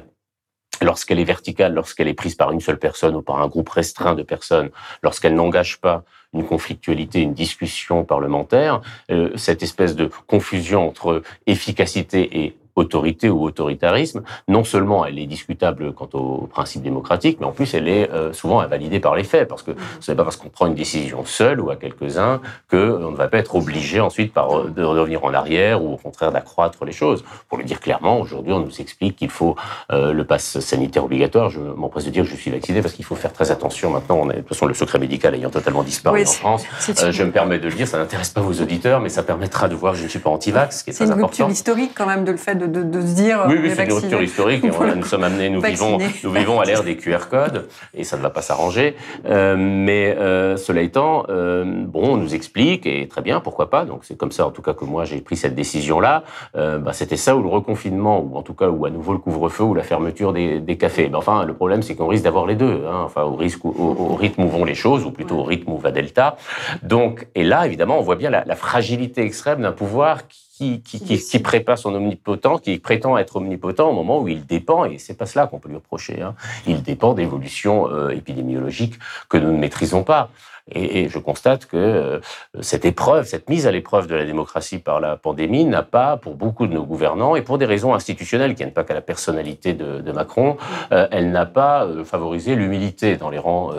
[0.82, 4.14] lorsqu'elle est verticale, lorsqu'elle est prise par une seule personne ou par un groupe restreint
[4.14, 4.70] de personnes,
[5.02, 6.04] lorsqu'elle n'engage pas
[6.34, 13.42] une conflictualité, une discussion parlementaire, euh, cette espèce de confusion entre efficacité et autorité ou
[13.44, 18.10] autoritarisme, non seulement elle est discutable quant au principe démocratique, mais en plus elle est
[18.10, 20.74] euh, souvent invalidée par les faits, parce que ce n'est pas parce qu'on prend une
[20.74, 25.24] décision seule ou à quelques-uns qu'on ne va pas être obligé ensuite par, de revenir
[25.24, 27.24] en arrière ou au contraire d'accroître les choses.
[27.48, 29.56] Pour le dire clairement, aujourd'hui on nous explique qu'il faut
[29.92, 31.50] euh, le pass sanitaire obligatoire.
[31.50, 34.18] Je m'empresse de dire que je suis vacciné parce qu'il faut faire très attention maintenant.
[34.22, 36.64] On de toute façon, le secret médical ayant totalement disparu en France,
[37.02, 39.68] euh, je me permets de le dire, ça n'intéresse pas vos auditeurs, mais ça permettra
[39.68, 41.28] de voir que je ne suis pas anti-vax, ce qui est, très important.
[41.32, 43.44] C'est une rupture historique quand même de le fait de de, se dire.
[43.48, 44.64] Oui, oui, c'est une rupture historique.
[44.96, 48.22] nous sommes amenés, nous vivons, nous vivons à l'ère des QR codes et ça ne
[48.22, 48.94] va pas s'arranger.
[49.26, 53.84] Euh, mais euh, cela étant, euh, bon, on nous explique et très bien, pourquoi pas.
[53.84, 56.24] Donc c'est comme ça, en tout cas, que moi j'ai pris cette décision-là.
[56.56, 59.18] Euh, bah, C'était ça ou le reconfinement, ou en tout cas, ou à nouveau le
[59.18, 61.08] couvre-feu ou la fermeture des, des cafés.
[61.08, 62.84] Mais enfin, le problème, c'est qu'on risque d'avoir les deux.
[62.86, 63.02] Hein.
[63.04, 65.78] Enfin, au risque, au, au, rythme où vont les choses, ou plutôt au rythme où
[65.78, 66.36] va Delta.
[66.82, 70.82] Donc, et là, évidemment, on voit bien la, la fragilité extrême d'un pouvoir qui qui,
[70.82, 74.84] qui, qui, qui, prépare son omnipotent, qui prétend être omnipotent au moment où il dépend,
[74.84, 76.34] et c'est pas cela qu'on peut lui reprocher, hein,
[76.66, 78.94] il dépend d'évolutions euh, épidémiologiques
[79.28, 80.30] que nous ne maîtrisons pas.
[80.70, 82.20] Et, et je constate que euh,
[82.60, 86.34] cette épreuve, cette mise à l'épreuve de la démocratie par la pandémie n'a pas, pour
[86.34, 89.74] beaucoup de nos gouvernants, et pour des raisons institutionnelles qui n'aiment pas qu'à la personnalité
[89.74, 90.56] de, de Macron,
[90.90, 93.70] euh, elle n'a pas euh, favorisé l'humilité dans les rangs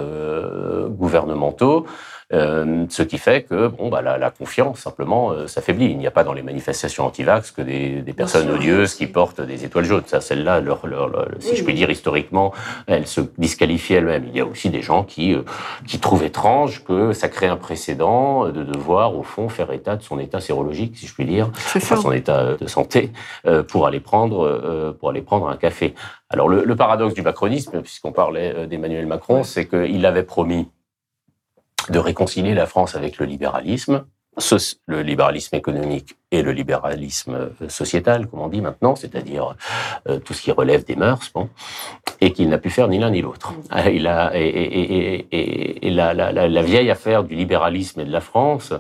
[0.90, 1.86] gouvernementaux.
[2.32, 5.88] Euh, ce qui fait que bon, bah, la, la confiance simplement euh, s'affaiblit.
[5.88, 9.42] Il n'y a pas dans les manifestations anti-vax que des, des personnes odieuses qui portent
[9.42, 10.04] des étoiles jaunes.
[10.06, 12.54] Ça, celle-là, leur, leur, leur, si je puis dire historiquement,
[12.86, 14.26] elles se disqualifient elles-mêmes.
[14.28, 15.42] Il y a aussi des gens qui euh,
[15.88, 20.04] qui trouvent étrange que ça crée un précédent de devoir au fond faire état de
[20.04, 23.12] son état sérologique, si je puis dire, enfin, son état de santé,
[23.48, 25.96] euh, pour aller prendre euh, pour aller prendre un café.
[26.30, 30.68] Alors le, le paradoxe du macronisme, puisqu'on parlait d'Emmanuel Macron, c'est qu'il avait promis
[31.90, 34.06] de réconcilier la France avec le libéralisme,
[34.88, 39.56] le libéralisme économique et le libéralisme euh, sociétal, comme on dit maintenant, c'est-à-dire
[40.08, 41.50] euh, tout ce qui relève des mœurs, bon,
[42.22, 43.54] et qu'il n'a pu faire ni l'un ni l'autre.
[43.54, 43.90] Mm.
[43.94, 48.12] Il a et, et, et, et la, la, la, vieille affaire du libéralisme et de
[48.12, 48.74] la France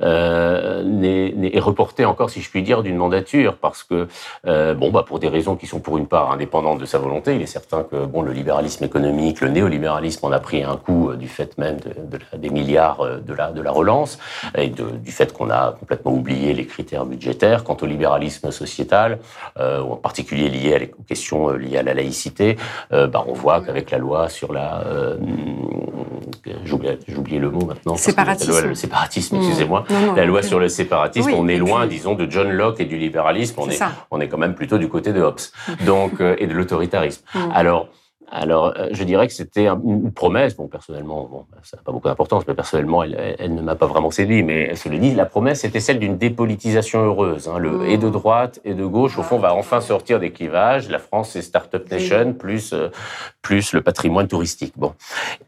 [0.00, 4.08] euh, est, est, reportée encore, si je puis dire, d'une mandature, parce que
[4.46, 7.34] euh, bon, bah pour des raisons qui sont pour une part indépendantes de sa volonté,
[7.34, 11.10] il est certain que bon, le libéralisme économique, le néolibéralisme en a pris un coup
[11.10, 14.18] euh, du fait même de, de des milliards euh, de la de la relance
[14.56, 17.64] et de, du fait qu'on a complètement oublié les critères budgétaire.
[17.64, 19.18] Quant au libéralisme sociétal,
[19.58, 22.56] euh, en particulier lié aux questions euh, liées à la laïcité,
[22.92, 24.84] euh, bah, on voit qu'avec la loi sur la...
[24.86, 25.16] Euh,
[27.16, 27.96] oublié le mot maintenant.
[27.96, 28.68] Séparatisme.
[28.68, 29.84] le séparatisme, excusez-moi.
[30.16, 33.54] La loi sur le séparatisme, on est loin, disons, de John Locke et du libéralisme.
[33.58, 35.40] On est, est on est quand même plutôt du côté de Hobbes
[35.86, 37.22] donc, et de l'autoritarisme.
[37.54, 37.88] Alors,
[38.30, 40.56] alors, euh, je dirais que c'était une promesse.
[40.56, 44.10] Bon, personnellement, bon, ça n'a pas beaucoup d'importance, mais personnellement, elle, ne m'a pas vraiment
[44.10, 44.42] séduit.
[44.42, 47.48] Mais le dit, la promesse, c'était celle d'une dépolitisation heureuse.
[47.48, 47.58] Hein.
[47.58, 50.88] le et de droite et de gauche, au fond, va enfin sortir des clivages.
[50.88, 52.88] La France, c'est Startup Nation, plus, euh,
[53.42, 54.74] plus le patrimoine touristique.
[54.76, 54.94] Bon.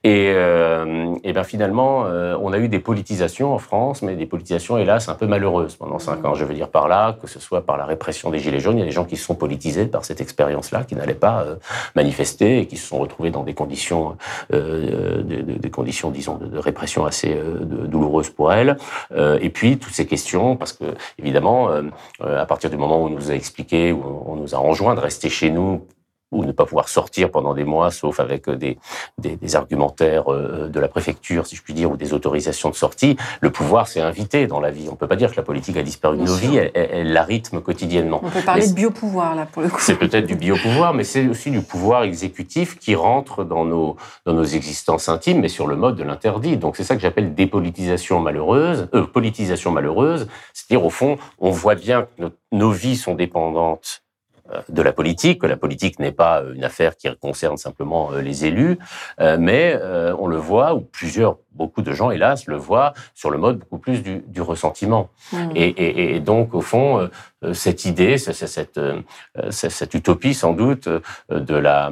[0.04, 2.04] Et, euh, et ben finalement,
[2.40, 5.98] on a eu des politisations en France, mais des politisations, hélas, un peu malheureuses pendant
[5.98, 6.34] cinq ans.
[6.34, 8.80] Je veux dire par là, que ce soit par la répression des Gilets jaunes, il
[8.80, 11.46] y a des gens qui se sont politisés par cette expérience-là, qui n'allaient pas
[11.94, 14.16] manifester qui se sont retrouvés dans des conditions,
[14.52, 18.76] euh, des, conditions, disons, de, répression assez euh, douloureuses pour elles.
[19.12, 20.84] Euh, et puis toutes ces questions, parce que
[21.18, 21.70] évidemment,
[22.20, 25.00] à partir du moment où on nous a expliqué, où on nous a enjoint de
[25.00, 25.86] rester chez nous
[26.32, 28.78] ou ne pas pouvoir sortir pendant des mois, sauf avec euh, des,
[29.18, 32.74] des, des, argumentaires euh, de la préfecture, si je puis dire, ou des autorisations de
[32.74, 33.16] sortie.
[33.40, 34.86] Le pouvoir s'est invité dans la vie.
[34.88, 37.22] On ne peut pas dire que la politique a disparu de nos vies, elle, la
[37.22, 38.20] rythme quotidiennement.
[38.22, 39.80] On peut parler de biopouvoir, là, pour le coup.
[39.80, 44.32] C'est peut-être du biopouvoir, mais c'est aussi du pouvoir exécutif qui rentre dans nos, dans
[44.32, 46.56] nos existences intimes, mais sur le mode de l'interdit.
[46.56, 50.28] Donc c'est ça que j'appelle dépolitisation malheureuse, euh, politisation malheureuse.
[50.52, 54.05] C'est-à-dire, au fond, on voit bien que nos vies sont dépendantes euh,
[54.68, 58.44] de la politique, que la politique n'est pas une affaire qui concerne simplement euh, les
[58.44, 58.78] élus,
[59.20, 59.78] euh, mais
[60.18, 63.78] on le voit, ou plusieurs, beaucoup de gens, hélas, le voient sur le mode beaucoup
[63.78, 65.08] plus du, du ressentiment.
[65.32, 65.36] Mmh.
[65.54, 67.08] Et, et, donc, au fond,
[67.52, 68.80] cette idée, cette,
[69.50, 70.88] cette, utopie sans doute
[71.30, 71.90] de la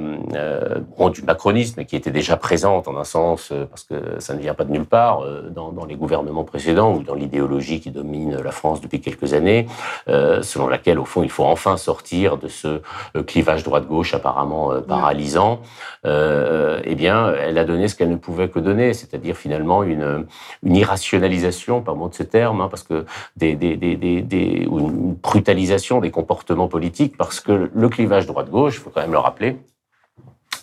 [0.98, 4.54] bon, du macronisme qui était déjà présente en un sens parce que ça ne vient
[4.54, 8.52] pas de nulle part dans, dans les gouvernements précédents ou dans l'idéologie qui domine la
[8.52, 9.66] France depuis quelques années,
[10.06, 12.80] selon laquelle au fond il faut enfin sortir de ce
[13.16, 15.60] euh, clivage droite-gauche apparemment euh, paralysant,
[16.06, 20.26] euh, eh bien, elle a donné ce qu'elle ne pouvait que donner, c'est-à-dire finalement une,
[20.62, 23.04] une irrationalisation, par mot de ce terme, hein, parce que
[23.36, 29.02] des, ou une brutalisation des comportements politiques, parce que le clivage droite-gauche, il faut quand
[29.02, 29.56] même le rappeler,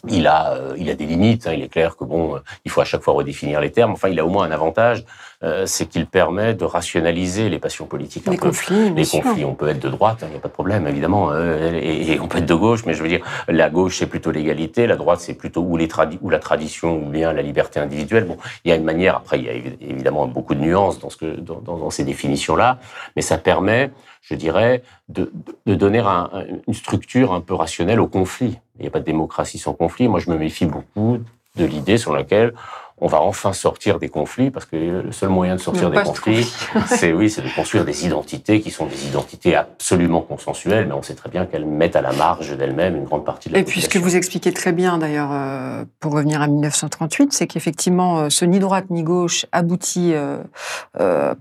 [0.09, 1.47] il a, il a des limites.
[1.47, 1.53] Hein.
[1.53, 3.91] Il est clair que bon, il faut à chaque fois redéfinir les termes.
[3.91, 5.05] Enfin, il a au moins un avantage,
[5.43, 8.27] euh, c'est qu'il permet de rationaliser les passions politiques.
[8.29, 10.53] Les conflits, Les conflits, on peut être de droite, il hein, n'y a pas de
[10.53, 13.97] problème, évidemment, euh, et, on peut être de gauche, mais je veux dire, la gauche,
[13.97, 15.89] c'est plutôt l'égalité, la droite, c'est plutôt ou, les
[16.21, 18.25] ou la tradition, ou bien la liberté individuelle.
[18.25, 21.09] Bon, il y a une manière, après, il y a évidemment beaucoup de nuances dans,
[21.09, 22.77] ce que, dans, dans ces définitions-là,
[23.15, 23.89] mais ça permet,
[24.21, 25.31] je dirais, de,
[25.65, 26.29] de donner un,
[26.67, 28.59] une structure un peu rationnelle au conflit.
[28.82, 30.07] Il n'y a pas de démocratie sans conflit.
[30.07, 31.19] Moi, je me méfie beaucoup
[31.55, 32.55] de l'idée sur laquelle
[33.03, 36.53] on va enfin sortir des conflits, parce que le seul moyen de sortir des conflits,
[36.85, 41.01] c'est oui, c'est de construire des identités qui sont des identités absolument consensuelles, mais on
[41.01, 43.63] sait très bien qu'elles mettent à la marge d'elles-mêmes une grande partie de la Et
[43.63, 48.19] puis ce que vous expliquez très bien d'ailleurs, euh, pour revenir à 1938, c'est qu'effectivement,
[48.19, 50.37] euh, ce ni droite ni gauche aboutit, euh,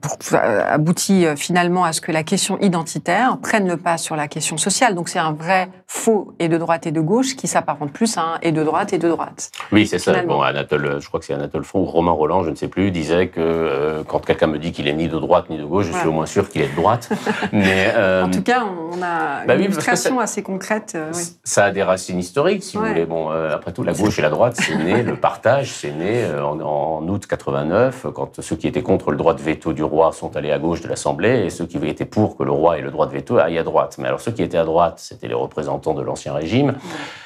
[0.00, 4.56] pour, aboutit finalement à ce que la question identitaire prenne le pas sur la question
[4.56, 4.94] sociale.
[4.94, 8.22] Donc c'est un vrai faux et de droite et de gauche qui s'apparente plus à
[8.22, 9.50] un et de droite et de droite.
[9.72, 10.22] Oui, c'est ça.
[10.22, 13.28] Bon, Anatole, je crois que c'est Anatole ou Romain Roland, je ne sais plus, disait
[13.28, 15.92] que euh, quand quelqu'un me dit qu'il est ni de droite ni de gauche, je
[15.92, 17.11] suis au moins sûr qu'il est de droite.
[17.53, 20.92] Mais, euh, en tout cas, on a bah une illustration assez concrète.
[20.94, 21.12] Euh,
[21.44, 23.07] ça a des racines historiques, si vous voulez.
[23.07, 27.07] Bon, après tout, la gauche et la droite, c'est né, le partage, c'est né en,
[27.09, 30.53] août 89, quand ceux qui étaient contre le droit de veto du roi sont allés
[30.53, 33.07] à gauche de l'Assemblée, et ceux qui étaient pour que le roi ait le droit
[33.07, 33.96] de veto aillent à droite.
[33.98, 36.74] Mais alors ceux qui étaient à droite, c'était les représentants de l'Ancien Régime,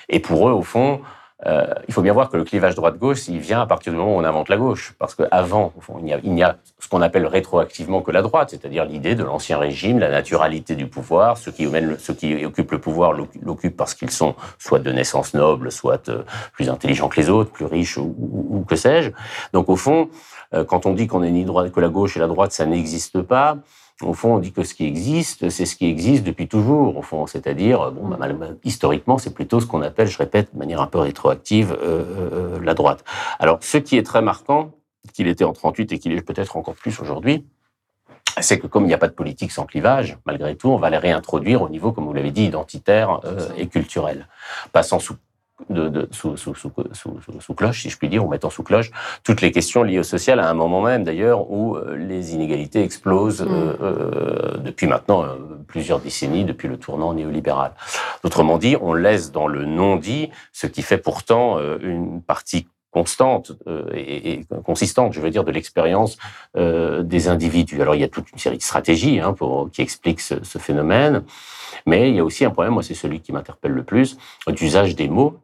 [0.08, 1.00] et pour eux, au fond,
[1.46, 4.16] euh, il faut bien voir que le clivage droite-gauche, il vient à partir du moment
[4.16, 4.94] où on invente la gauche.
[4.98, 9.24] Parce qu'avant, il n'y a, ce qu'on appelle rétroactivement que la droite, c'est-à-dire l'idée de
[9.24, 11.36] l'ancien régime, la naturalité du pouvoir.
[11.36, 11.68] Ceux qui,
[11.98, 16.22] ceux qui occupent le pouvoir l'occupent parce qu'ils sont soit de naissance noble, soit euh,
[16.52, 19.10] plus intelligents que les autres, plus riches ou, que sais-je.
[19.52, 20.08] Donc au fond,
[20.54, 22.64] euh, quand on dit qu'on est ni droite que la gauche et la droite, ça
[22.64, 23.58] n'existe pas.
[24.02, 27.02] Au fond, on dit que ce qui existe, c'est ce qui existe depuis toujours, au
[27.02, 27.26] fond.
[27.26, 28.26] C'est-à-dire, bon, bah,
[28.64, 32.60] historiquement, c'est plutôt ce qu'on appelle, je répète, de manière un peu rétroactive, euh, euh,
[32.60, 33.04] la droite.
[33.38, 34.72] Alors, ce qui est très marquant,
[35.12, 37.46] qu'il était en 38 et qu'il est peut-être encore plus aujourd'hui,
[38.40, 40.90] c'est que comme il n'y a pas de politique sans clivage, malgré tout, on va
[40.90, 44.28] les réintroduire au niveau, comme vous l'avez dit, identitaire euh, et culturel,
[44.72, 45.14] passant sous
[45.70, 46.72] de, de, sous, sous, sous,
[47.40, 48.90] sous, cloche, si je puis dire, ou mettant sous cloche
[49.22, 52.82] toutes les questions liées au social à un moment même d'ailleurs où euh, les inégalités
[52.82, 53.48] explosent mm.
[53.48, 55.24] euh, euh, depuis maintenant
[55.68, 57.72] plusieurs décennies, depuis le tournant néolibéral.
[58.24, 63.52] Autrement dit, on laisse dans le non-dit ce qui fait pourtant une partie constante
[63.92, 66.16] et, et, consistante, je veux dire, de l'expérience
[66.54, 67.80] des individus.
[67.80, 70.58] Alors il y a toute une série de stratégies hein, pour, qui expliquent ce, ce
[70.58, 71.24] phénomène,
[71.86, 74.94] mais il y a aussi un problème, moi c'est celui qui m'interpelle le plus, d'usage
[74.94, 75.40] des mots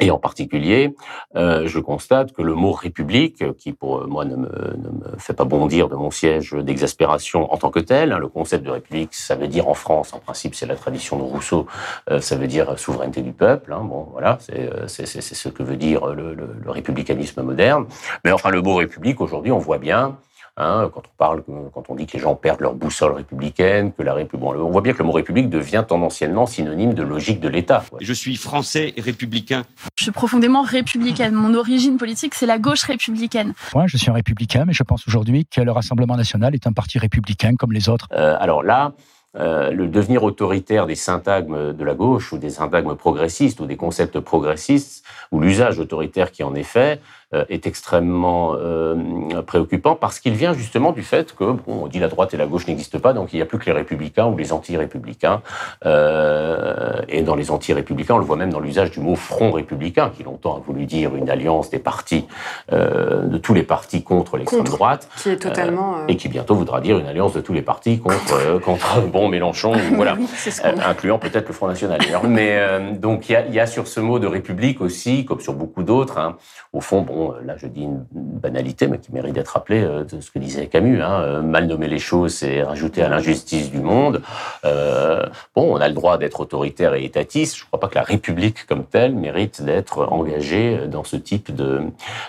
[0.00, 0.94] Et en particulier,
[1.36, 5.34] euh, je constate que le mot République, qui pour moi ne me, ne me fait
[5.34, 9.14] pas bondir de mon siège d'exaspération en tant que tel, hein, le concept de République,
[9.14, 11.66] ça veut dire en France, en principe, c'est la tradition de Rousseau,
[12.10, 13.72] euh, ça veut dire souveraineté du peuple.
[13.72, 17.86] Hein, bon, voilà, euh, c'est ce que veut dire le, le, le républicanisme moderne.
[18.24, 20.16] Mais enfin, le mot République aujourd'hui, on voit bien
[20.58, 21.42] Hein, quand on parle,
[21.72, 24.82] quand on dit que les gens perdent leur boussole républicaine, que la République, on voit
[24.82, 27.82] bien que le mot République devient tendanciellement synonyme de logique de l'État.
[28.02, 29.62] Je suis français et républicain.
[29.96, 31.32] Je suis profondément républicaine.
[31.32, 33.54] Mon origine politique, c'est la gauche républicaine.
[33.74, 36.72] Moi, je suis un républicain, mais je pense aujourd'hui que le Rassemblement national est un
[36.74, 38.08] parti républicain comme les autres.
[38.12, 38.92] Euh, alors là,
[39.34, 43.76] euh, le devenir autoritaire des syntagmes de la gauche ou des syntagmes progressistes ou des
[43.76, 47.00] concepts progressistes ou l'usage autoritaire qui en est fait
[47.48, 52.08] est extrêmement euh, préoccupant parce qu'il vient justement du fait que, bon, on dit la
[52.08, 54.36] droite et la gauche n'existent pas, donc il n'y a plus que les républicains ou
[54.36, 55.42] les anti-républicains.
[55.86, 60.10] Euh, et dans les anti-républicains, on le voit même dans l'usage du mot front républicain,
[60.14, 62.26] qui longtemps a voulu dire une alliance des partis,
[62.72, 65.08] euh, de tous les partis contre l'extrême droite.
[65.16, 66.06] Qui est totalement.
[66.08, 69.72] et qui bientôt voudra dire une alliance de tous les partis contre, contre bon Mélenchon,
[69.94, 70.16] voilà,
[70.86, 72.00] incluant peut-être le Front National.
[72.28, 72.60] Mais
[72.94, 75.82] donc il y a, y a, sur ce mot de république aussi, comme sur beaucoup
[75.82, 76.36] d'autres, hein,
[76.72, 78.04] au fond, bon, là je dis une
[78.42, 81.00] banalité, mais qui mérite d'être rappelée, euh, de ce que disait Camus.
[81.02, 84.20] Hein, euh, mal nommer les choses, c'est rajouter à l'injustice du monde.
[84.64, 87.56] Euh, bon, on a le droit d'être autoritaire et étatiste.
[87.56, 91.54] Je ne crois pas que la République comme telle mérite d'être engagée dans ce type
[91.54, 91.82] de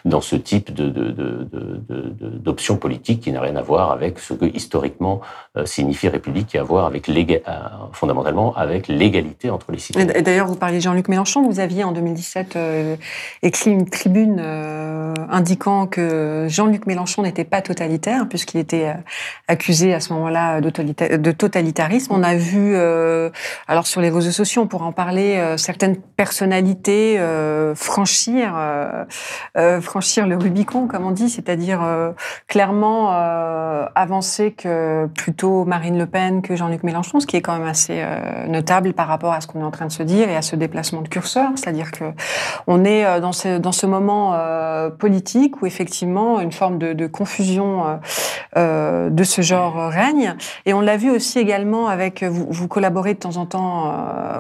[0.06, 0.94] dans ce type de,
[2.20, 5.22] d'option politique qui n'a rien à voir avec ce que historiquement
[5.66, 7.10] signifie République, a à voir avec
[7.92, 10.10] fondamentalement avec l'égalité entre les citoyens.
[10.14, 11.42] Et d'ailleurs, vous parliez de Jean-Luc Mélenchon.
[11.44, 12.58] Vous aviez en 2017
[13.42, 14.40] écrit une tribune
[14.84, 18.94] euh, indiquant que Jean-Luc Mélenchon n'était pas totalitaire, puisqu'il était euh,
[19.48, 22.14] accusé à ce moment-là de totalitarisme.
[22.14, 23.30] On a vu, euh,
[23.68, 27.20] alors sur les réseaux sociaux, on pourra en parler, certaines personnalités
[27.76, 28.54] franchir,
[29.82, 31.82] franchir le Rubicon, comme on dit, c'est-à-dire
[32.48, 33.12] clairement
[33.96, 38.04] avancer que plutôt Marine Le Pen que Jean-Luc Mélenchon, ce qui est quand même assez
[38.48, 40.56] notable par rapport à ce qu'on est en train de se dire et à ce
[40.56, 42.06] déplacement de curseur, c'est-à-dire que
[42.68, 47.08] on est dans ce dans ce moment euh, politique où effectivement une forme de, de
[47.08, 47.96] confusion euh,
[48.58, 50.36] euh, de ce genre règne.
[50.66, 53.94] Et on l'a vu aussi également avec, vous, vous, collaborez de temps en temps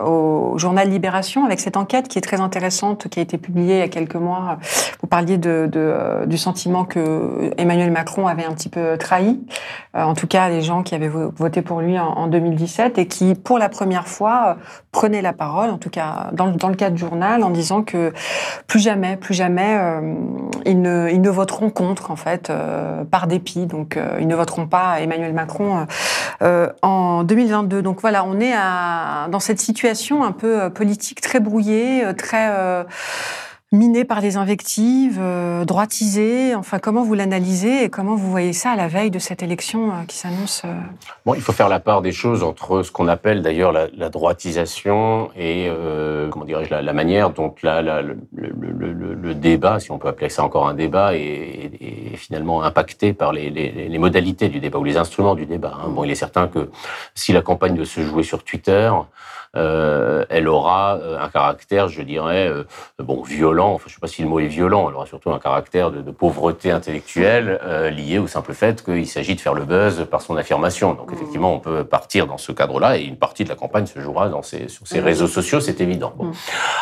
[0.05, 3.79] au journal Libération avec cette enquête qui est très intéressante, qui a été publiée il
[3.79, 4.57] y a quelques mois.
[5.01, 9.39] Vous parliez de, de du sentiment que Emmanuel Macron avait un petit peu trahi,
[9.93, 13.35] en tout cas les gens qui avaient voté pour lui en, en 2017 et qui,
[13.35, 14.57] pour la première fois,
[14.91, 18.13] prenaient la parole, en tout cas dans, dans le cadre du journal, en disant que
[18.67, 19.75] plus jamais, plus jamais,
[20.65, 23.65] ils, ne, ils ne voteront contre, en fait, euh, par dépit.
[23.65, 25.85] Donc, euh, ils ne voteront pas Emmanuel Macron
[26.41, 27.81] euh, en 2022.
[27.81, 28.53] Donc voilà, on est
[29.29, 32.85] dans cette situation un peu politique très brouillée, très
[33.73, 36.53] miné par des invectives, euh, droitisé.
[36.53, 39.89] Enfin, comment vous l'analysez et comment vous voyez ça à la veille de cette élection
[39.89, 40.73] euh, qui s'annonce euh
[41.25, 44.09] Bon, il faut faire la part des choses entre ce qu'on appelle d'ailleurs la, la,
[44.09, 49.89] droitisation et euh, comment dirais-je la, la, manière dont la, le, le, le, débat, si
[49.89, 53.97] on peut appeler ça encore un débat, est, est finalement impacté par les, les, les,
[53.97, 55.73] modalités du débat ou les instruments du débat.
[55.81, 55.89] Hein.
[55.89, 56.69] Bon, il est certain que
[57.15, 58.91] si la campagne doit se jouer sur Twitter,
[59.55, 62.51] euh, elle aura un caractère, je dirais,
[62.99, 65.31] bon, violent enfin, je ne sais pas si le mot est violent, elle aura surtout
[65.31, 69.53] un caractère de, de pauvreté intellectuelle euh, lié au simple fait qu'il s'agit de faire
[69.53, 70.93] le buzz par son affirmation.
[70.93, 71.13] Donc mmh.
[71.13, 74.29] effectivement, on peut partir dans ce cadre-là et une partie de la campagne se jouera
[74.29, 75.05] dans ces, sur ces mmh.
[75.05, 76.13] réseaux sociaux, c'est évident.
[76.15, 76.25] Bon.
[76.25, 76.33] Mmh.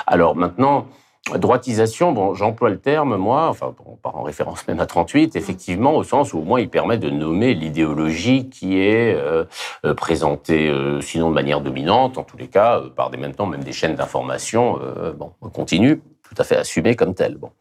[0.08, 0.88] Alors maintenant,
[1.30, 5.96] Droitisation, bon, j'emploie le terme, moi, enfin, bon, par en référence même à 38, effectivement,
[5.96, 9.46] au sens où au moins il permet de nommer l'idéologie qui est euh,
[9.86, 13.46] euh présentée, euh, sinon de manière dominante, en tous les cas, euh, par des maintenant
[13.46, 17.36] même des chaînes d'information, euh, bon, continue, tout à fait assumé comme tel.
[17.36, 17.52] Bon.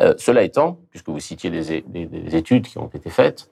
[0.00, 3.50] Euh, cela étant, puisque vous citiez des, des, des, études qui ont été faites,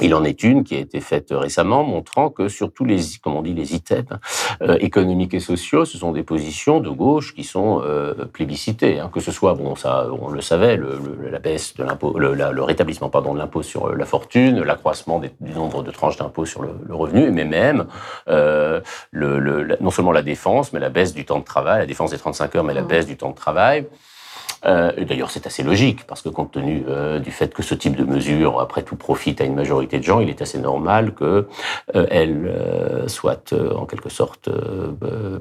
[0.00, 3.38] il en est une qui a été faite récemment, montrant que sur tous les, comment
[3.38, 4.18] on dit, les items
[4.62, 8.98] euh, économiques et sociaux, ce sont des positions de gauche qui sont euh, plébiscitées.
[8.98, 12.18] Hein, que ce soit, bon, ça, on le savait, le, le, la baisse de l'impôt,
[12.18, 16.44] le, le, rétablissement, pardon, de l'impôt sur la fortune, l'accroissement du nombre de tranches d'impôt
[16.44, 17.86] sur le, revenu, mais même
[18.28, 18.80] euh,
[19.12, 22.18] le, non seulement la défense, mais la baisse du temps de travail, la défense des
[22.18, 22.88] 35 heures, mais la mmh.
[22.88, 23.86] baisse du temps de travail.
[24.66, 27.96] Euh, D'ailleurs, c'est assez logique, parce que compte tenu euh, du fait que ce type
[27.96, 31.46] de mesure, après tout, profite à une majorité de gens, il est assez normal qu'elle
[31.94, 34.48] euh, soit euh, en quelque sorte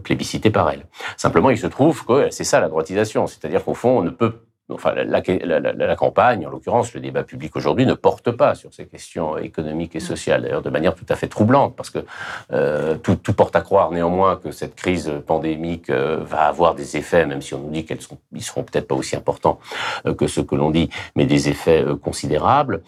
[0.03, 0.85] plébiscitée par elle.
[1.17, 4.33] Simplement, il se trouve que c'est ça la droitisation, c'est-à-dire qu'au fond, on ne peut
[4.73, 5.21] enfin, la,
[5.73, 9.95] la, campagne, en l'occurrence, le débat public aujourd'hui ne porte pas sur ces questions économiques
[9.95, 11.99] et sociales, d'ailleurs de manière tout à fait troublante, parce que
[12.51, 16.97] euh, tout, tout, porte à croire néanmoins que cette crise pandémique euh, va avoir des
[16.97, 19.59] effets, même si on nous dit qu'elles sont, ils seront peut-être pas aussi importants
[20.05, 22.81] euh, que ce que l'on dit, mais des effets considérables,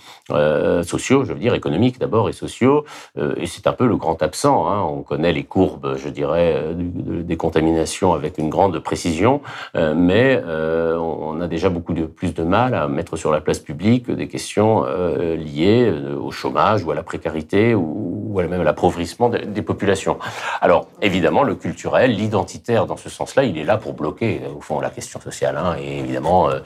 [0.84, 2.86] sociaux, je veux dire, économiques d'abord et sociaux,
[3.18, 4.68] et c'est un peu le grand absent.
[4.68, 4.82] Hein.
[4.84, 9.42] On connaît les courbes, je dirais, des contaminations avec une grande précision,
[9.74, 14.10] mais on a déjà beaucoup de, plus de mal à mettre sur la place publique
[14.10, 18.64] des questions euh, liées euh, au chômage ou à la précarité ou, ou même à
[18.64, 20.18] l'appauvrissement des, populations.
[20.62, 24.80] Alors, évidemment, le culturel, l'identitaire, dans ce sens-là, il est là pour bloquer, au fond,
[24.80, 25.58] la question sociale.
[25.58, 26.50] Hein, et évidemment...
[26.50, 26.60] Euh,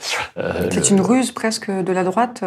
[0.71, 2.43] c'est une ruse presque de la droite,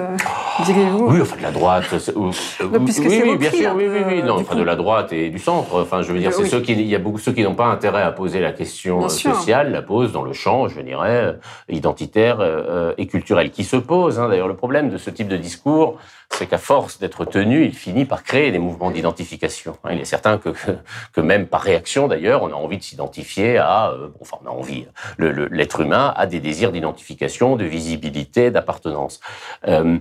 [0.64, 1.06] diriez-vous?
[1.06, 1.84] Oui, enfin, de la droite...
[1.92, 2.32] oui,
[2.66, 4.22] oui, bien sûr, oui, oui, oui.
[4.22, 5.82] Non, enfin, de la droite et du centre.
[5.82, 6.72] Enfin, je veux dire, c'est ceux qui...
[6.72, 9.82] Il y a beaucoup ceux qui n'ont pas intérêt à poser la question sociale, la
[9.82, 11.38] posent dans le champ, je dirais,
[11.68, 14.18] identitaire euh, et culturel qui se pose.
[14.18, 14.28] Hein.
[14.28, 15.98] D'ailleurs, le problème de ce type de discours,
[16.30, 19.76] c'est qu'à force d'être tenu, il finit par créer des mouvements d'identification.
[19.84, 19.90] Hein.
[19.92, 24.08] Il est certain que, même par réaction, d'ailleurs, on a envie de s'identifier à, euh,
[24.20, 24.86] enfin, on a envie,
[25.18, 29.20] l'être humain a des désirs d'identification, de visibilité, d'appartenance.
[29.68, 29.98] Euh,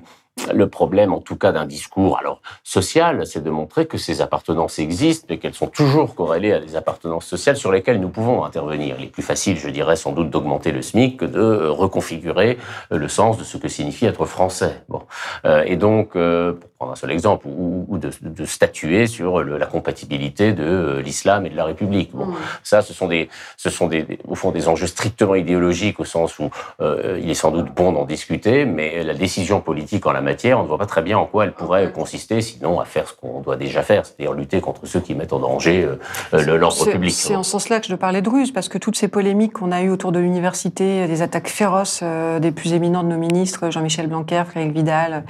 [0.53, 4.79] le problème, en tout cas, d'un discours alors social, c'est de montrer que ces appartenances
[4.79, 8.95] existent, mais qu'elles sont toujours corrélées à des appartenances sociales sur lesquelles nous pouvons intervenir.
[8.99, 12.57] Il est plus facile, je dirais, sans doute d'augmenter le SMIC que de reconfigurer
[12.89, 14.83] le sens de ce que signifie être français.
[14.89, 15.01] Bon,
[15.45, 20.53] euh, et donc, euh, prendre un seul exemple, ou, de, de, statuer sur la compatibilité
[20.53, 22.11] de euh, l'islam et de la République.
[22.11, 22.35] Bon, mmh.
[22.63, 26.39] ça, ce sont des, ce sont des, au fond des enjeux strictement idéologiques au sens
[26.39, 26.49] où
[26.81, 30.30] euh, il est sans doute bon d'en discuter, mais la décision politique en la matière,
[30.53, 33.13] on ne voit pas très bien en quoi elle pourrait consister, sinon à faire ce
[33.13, 35.87] qu'on doit déjà faire, c'est-à-dire lutter contre ceux qui mettent en danger
[36.33, 37.13] euh, l'ordre public.
[37.13, 39.71] C'est en ce sens-là que je parlais de ruse, parce que toutes ces polémiques qu'on
[39.71, 42.03] a eues autour de l'université, des attaques féroces
[42.39, 45.23] des plus éminents de nos ministres, Jean-Michel Blanquer, Frédéric Vidal,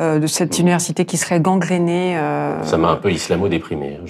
[0.00, 2.16] de cette université qui serait gangrénée.
[2.18, 4.04] Euh, Ça m'a un peu islamo-déprimé, hein,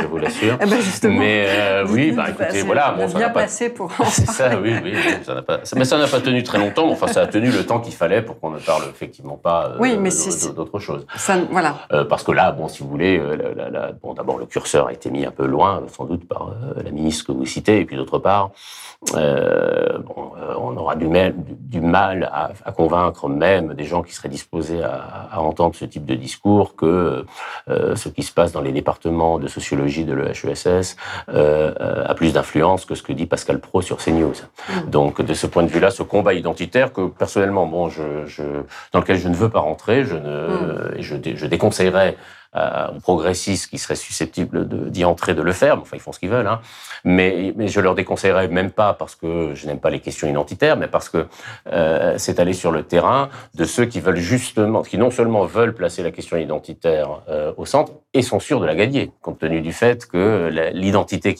[0.00, 0.58] je, vous l'assure.
[0.60, 0.78] Eh ben
[1.10, 2.94] mais euh, oui, bah, écoutez, voilà.
[2.96, 3.42] Bon, ça bien pas...
[3.42, 3.92] passé pour.
[4.10, 4.94] C'est ça, oui, oui.
[5.24, 5.60] Ça pas...
[5.76, 6.86] Mais ça n'a pas tenu très longtemps.
[6.86, 9.76] Mais enfin, ça a tenu le temps qu'il fallait pour qu'on ne parle effectivement pas
[9.80, 11.06] euh, d'autre chose.
[11.16, 11.74] Ça, voilà.
[12.08, 13.20] parce que là, bon, si vous voulez,
[14.02, 17.26] bon, d'abord le curseur a été mis un peu loin, sans doute par la ministre
[17.26, 18.50] que vous citez, et puis d'autre part,
[19.12, 24.28] bon, on aura du mal, du, mal à, à, convaincre même des gens qui seraient
[24.28, 27.24] disposés à, à entendre ce type de discours que
[27.68, 30.96] euh, ce qui se passe dans les départements de sociologie de l'EHESS
[31.28, 34.32] euh, a plus d'influence que ce que dit Pascal Pro sur CNews.
[34.68, 34.90] Mmh.
[34.90, 38.42] Donc, de ce point de vue-là, ce combat identitaire que personnellement, bon, je, je,
[38.92, 41.00] dans lequel je ne veux pas rentrer, je ne, mmh.
[41.00, 42.16] je, je déconseillerais
[42.56, 45.78] euh, progressistes qui seraient susceptibles d'y entrer de le faire.
[45.80, 46.48] Enfin, ils font ce qu'ils veulent.
[46.48, 46.60] Hein.
[47.04, 50.76] Mais, mais je leur déconseillerais même pas parce que je n'aime pas les questions identitaires,
[50.76, 51.26] mais parce que
[51.72, 55.74] euh, c'est aller sur le terrain de ceux qui veulent justement, qui non seulement veulent
[55.74, 59.60] placer la question identitaire euh, au centre et sont sûrs de la gagner, compte tenu
[59.60, 61.36] du fait que l'identité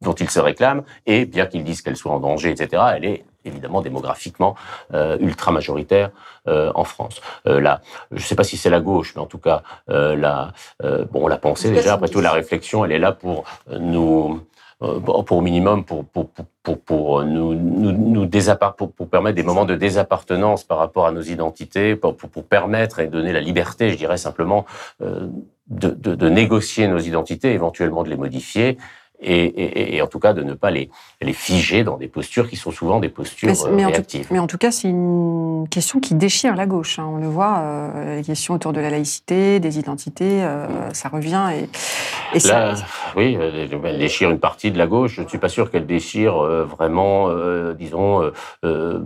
[0.00, 3.24] dont ils se réclament, et bien qu'ils disent qu'elle soit en danger, etc., elle est
[3.44, 4.54] évidemment démographiquement
[4.94, 6.10] euh, ultra majoritaire
[6.46, 7.20] euh, en France.
[7.46, 7.80] Euh, là,
[8.10, 11.04] je ne sais pas si c'est la gauche, mais en tout cas, euh, la, euh,
[11.10, 11.94] bon, on l'a pensé déjà.
[11.94, 13.44] Après tout, la réflexion, elle est là pour
[13.78, 14.40] nous
[14.80, 16.28] pour au minimum pour pour
[16.62, 18.28] pour, pour nous nous, nous
[18.76, 22.44] pour, pour permettre des moments de désappartenance par rapport à nos identités pour, pour, pour
[22.44, 24.66] permettre et donner la liberté je dirais simplement
[25.02, 25.26] euh,
[25.66, 28.78] de, de, de négocier nos identités éventuellement de les modifier
[29.20, 30.90] et, et, et, en tout cas de ne pas les,
[31.20, 34.20] les figer dans des postures qui sont souvent des postures mais, euh, réactives.
[34.20, 36.98] En tout, mais en tout cas, c'est une question qui déchire la gauche.
[36.98, 37.08] Hein.
[37.08, 41.48] On le voit, euh, les questions autour de la laïcité, des identités, euh, ça revient.
[41.52, 42.84] Et, et Là, ça...
[43.16, 45.14] oui, elle déchire une partie de la gauche.
[45.16, 48.30] Je ne suis pas sûr qu'elle déchire euh, vraiment, euh, disons,
[48.64, 49.00] euh,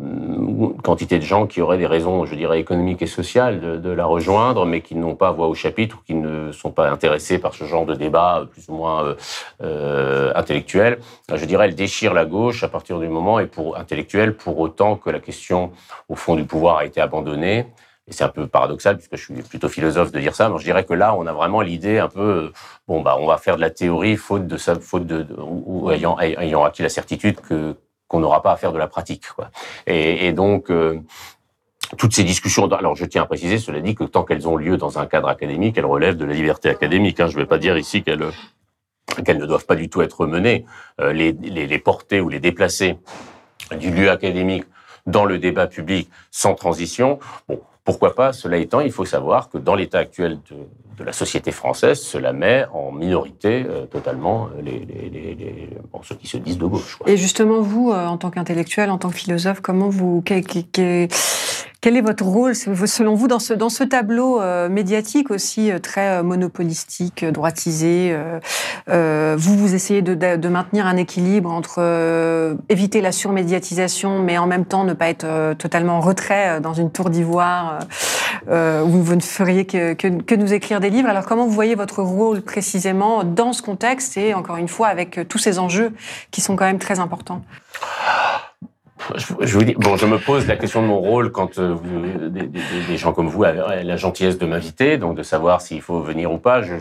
[0.82, 4.04] quantité de gens qui auraient des raisons, je dirais, économiques et sociales de, de la
[4.04, 7.54] rejoindre, mais qui n'ont pas voix au chapitre ou qui ne sont pas intéressés par
[7.54, 9.14] ce genre de débat plus ou moins
[10.02, 10.98] euh, intellectuelle.
[11.32, 14.96] Je dirais, elle déchire la gauche à partir du moment et pour intellectuelle pour autant
[14.96, 15.72] que la question
[16.08, 17.66] au fond du pouvoir a été abandonnée.
[18.08, 20.64] Et c'est un peu paradoxal puisque je suis plutôt philosophe de dire ça, mais je
[20.64, 22.52] dirais que là, on a vraiment l'idée un peu,
[22.88, 26.64] bon bah, on va faire de la théorie faute de faute de, ou, ayant, ayant
[26.64, 27.76] acquis la certitude que
[28.12, 29.24] qu'on n'aura pas à faire de la pratique.
[29.86, 31.00] Et, donc, euh,
[31.96, 34.76] toutes ces discussions, alors je tiens à préciser, cela dit, que tant qu'elles ont lieu
[34.76, 37.20] dans un cadre académique, elles relèvent de la liberté académique.
[37.20, 37.28] Hein.
[37.28, 38.26] Je ne vais pas dire ici qu'elles
[39.24, 40.64] qu'elles ne doivent pas du tout être menées,
[41.00, 42.98] euh, les, les, porter ou les déplacer
[43.78, 44.64] du lieu académique
[45.06, 47.18] dans le débat public sans transition.
[47.48, 51.50] Bon, pourquoi pas Cela étant, il faut savoir que dans l'état actuel de, la société
[51.50, 55.68] française, cela met en minorité totalement les, les,
[56.04, 56.96] ceux qui se disent de gauche.
[57.06, 60.22] Et justement, vous, en tant qu'intellectuel, en tant que philosophe, comment vous...
[61.82, 65.80] Quel est votre rôle, selon vous, dans ce, dans ce tableau euh, médiatique aussi euh,
[65.80, 68.16] très euh, monopolistique, droitisé
[68.86, 74.64] Vous, vous essayez de, de, maintenir un équilibre entre éviter la surmédiatisation, mais en même
[74.64, 77.80] temps ne pas être totalement en retrait dans une tour d'ivoire
[78.48, 81.08] où vous ne feriez que, que, que, nous écrire des livres.
[81.08, 85.26] Alors, comment vous voyez votre rôle précisément dans ce contexte et, encore une fois, avec
[85.28, 85.92] tous ces enjeux
[86.30, 87.42] qui sont quand même très importants?
[89.16, 91.76] Je, vous dis, bon, je me pose la question de mon rôle quand euh,
[92.28, 96.32] des, gens comme vous avez la gentillesse de m'inviter, donc de savoir s'il faut venir
[96.32, 96.62] ou pas.
[96.62, 96.74] Je,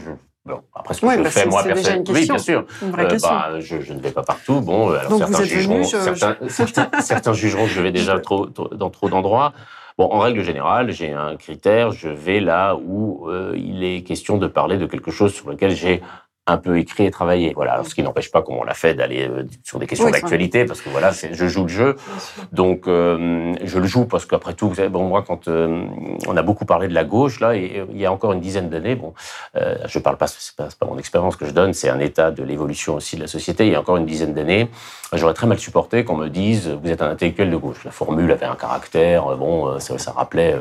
[0.46, 2.66] bon, après ce que je bah, fais moi personnellement, oui, bien sûr.
[2.84, 4.62] Euh, bah, je, je, ne vais pas partout.
[4.62, 9.10] Bon, alors certains, jugeront, certains, certains, certains, jugeront que je vais déjà trop, dans trop
[9.10, 9.54] d'endroits.
[9.98, 14.38] Bon, en règle générale, j'ai un critère, je vais là où euh, il est question
[14.38, 16.02] de parler de quelque chose sur lequel j'ai
[16.52, 17.54] un peu écrit et travaillé.
[17.56, 20.66] Voilà, ce qui n'empêche pas, comme on l'a fait, d'aller euh, sur des questions d'actualité,
[20.66, 21.96] parce que voilà, je joue le jeu.
[22.52, 25.86] Donc, euh, je le joue parce qu'après tout, vous savez, bon, moi, quand euh,
[26.28, 28.70] on a beaucoup parlé de la gauche, là, et, il y a encore une dizaine
[28.70, 29.14] d'années, bon,
[29.86, 32.44] je parle pas, c'est pas, pas mon expérience que je donne, c'est un état de
[32.44, 33.66] l'évolution aussi de la société.
[33.66, 34.70] Il y a encore une dizaine d'années,
[35.14, 37.84] j'aurais très mal supporté qu'on me dise, vous êtes un intellectuel de gauche.
[37.86, 40.56] La formule avait un caractère, bon, ça, ça rappelait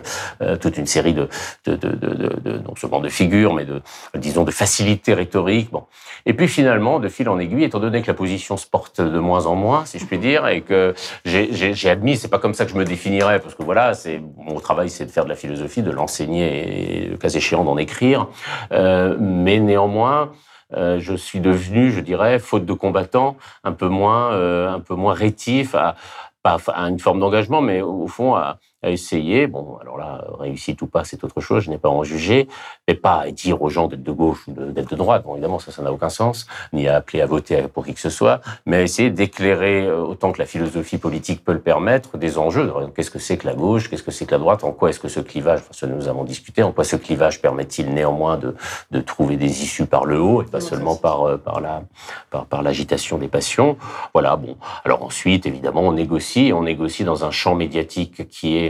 [0.61, 1.28] toute une série de,
[1.64, 3.82] de, de, de, de, non seulement de figures, mais de,
[4.14, 5.41] disons, de facilité rhétorique
[5.72, 5.80] Bon.
[6.26, 9.18] Et puis finalement, de fil en aiguille, étant donné que la position se porte de
[9.18, 12.64] moins en moins, si je puis dire, et que j'ai admis, c'est pas comme ça
[12.64, 15.37] que je me définirais, parce que voilà, c'est mon travail, c'est de faire de la
[15.37, 18.28] philosophie, de l'enseigner et, le cas échéant, d'en écrire.
[18.72, 20.33] Euh, mais néanmoins,
[20.76, 24.95] euh, je suis devenu, je dirais, faute de combattant, un peu moins, euh, un peu
[24.95, 25.97] moins rétif à,
[26.45, 30.87] à une forme d'engagement, mais au fond à, à essayer, bon, alors là, réussite ou
[30.87, 32.49] pas, c'est autre chose, je n'ai pas à en juger,
[32.89, 35.59] mais pas à dire aux gens d'être de gauche ou d'être de, droite, bon, évidemment,
[35.59, 38.41] ça, ça n'a aucun sens, ni à appeler à voter pour qui que ce soit,
[38.64, 42.72] mais à essayer d'éclairer, euh, autant que la philosophie politique peut le permettre, des enjeux.
[42.95, 43.91] Qu'est-ce que c'est que la gauche?
[43.91, 44.64] Qu'est-ce que c'est que la droite?
[44.64, 47.43] En quoi est-ce que ce clivage, enfin, ça nous avons discuté, en quoi ce clivage
[47.43, 48.55] permet-il néanmoins de,
[48.91, 51.83] de trouver des issues par le haut et pas seulement par, euh, par la,
[52.31, 53.76] par, par l'agitation des passions?
[54.14, 54.57] Voilà, bon.
[54.85, 58.70] Alors ensuite, évidemment, on négocie, on négocie dans un champ médiatique qui est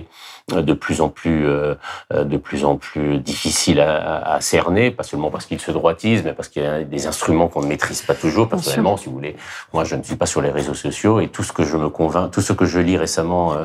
[0.51, 1.75] de plus en plus, euh,
[2.13, 6.33] de plus en plus difficile à, à cerner, pas seulement parce qu'il se droitise, mais
[6.33, 8.49] parce qu'il y a des instruments qu'on ne maîtrise pas toujours.
[8.49, 9.37] Personnellement, si vous voulez,
[9.73, 11.89] moi, je ne suis pas sur les réseaux sociaux et tout ce que je me
[11.89, 13.65] convainc, tout ce que je lis récemment euh,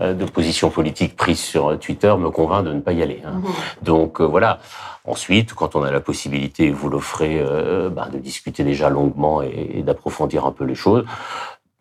[0.00, 3.22] euh, de positions politiques prises sur Twitter me convainc de ne pas y aller.
[3.24, 3.34] Hein.
[3.34, 3.84] Mmh.
[3.84, 4.58] Donc voilà.
[5.06, 9.72] Ensuite, quand on a la possibilité, vous l'offrez, euh, ben, de discuter déjà longuement et,
[9.74, 11.04] et d'approfondir un peu les choses,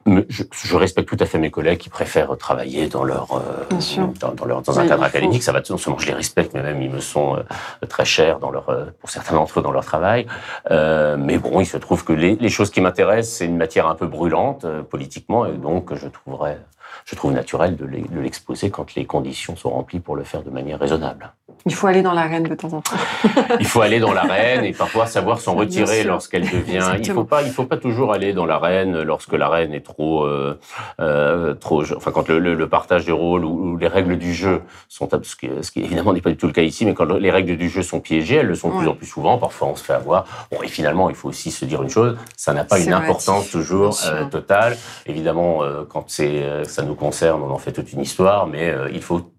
[0.05, 4.33] je, je, respecte tout à fait mes collègues qui préfèrent travailler dans leur euh, dans,
[4.33, 5.43] dans, leur dans un cadre académique.
[5.43, 8.39] Ça va non seulement je les respecte, mais même ils me sont euh, très chers
[8.39, 10.27] dans leur euh, pour certains d'entre eux dans leur travail.
[10.71, 13.87] Euh, mais bon, il se trouve que les, les choses qui m'intéressent, c'est une matière
[13.87, 16.59] un peu brûlante politiquement, et donc je trouverais
[17.05, 20.79] je trouve naturel de l'exposer quand les conditions sont remplies pour le faire de manière
[20.79, 21.33] raisonnable.
[21.65, 22.95] Il faut aller dans l'arène de temps en temps.
[23.59, 26.95] il faut aller dans l'arène et parfois savoir s'en retirer lorsqu'elle devient.
[26.99, 30.59] Il faut pas, il faut pas toujours aller dans l'arène lorsque l'arène est trop, euh,
[30.99, 31.83] euh, trop.
[31.95, 35.49] Enfin, quand le, le, partage de rôle ou, les règles du jeu sont, ce qui,
[35.61, 37.69] ce qui évidemment n'est pas du tout le cas ici, mais quand les règles du
[37.69, 39.37] jeu sont piégées, elles le sont de plus en plus souvent.
[39.37, 40.25] Parfois, on se fait avoir.
[40.51, 43.49] Bon, et finalement, il faut aussi se dire une chose ça n'a pas une importance
[43.49, 44.77] toujours euh, totale.
[45.05, 46.43] Évidemment, euh, quand c'est,
[46.83, 49.32] nous concerne, on en fait toute une histoire, mais il faut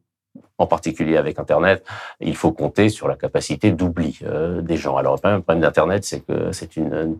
[0.58, 1.84] en particulier avec Internet,
[2.20, 4.96] il faut compter sur la capacité d'oubli euh, des gens.
[4.96, 7.16] Alors, le problème d'Internet, c'est que c'est une,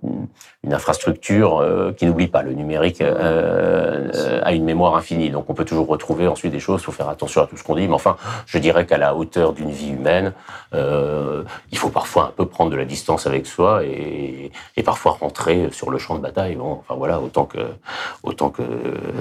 [0.70, 2.42] infrastructure euh, qui n'oublie pas.
[2.42, 6.80] Le numérique euh, a une mémoire infinie, donc on peut toujours retrouver ensuite des choses.
[6.80, 8.16] Il faut faire attention à tout ce qu'on dit, mais enfin,
[8.46, 10.32] je dirais qu'à la hauteur d'une vie humaine,
[10.72, 14.50] il faut parfois un peu prendre de la distance avec soi et,
[14.84, 16.58] parfois rentrer sur le champ de bataille.
[16.60, 17.58] Enfin voilà, autant que,
[18.22, 18.62] autant que,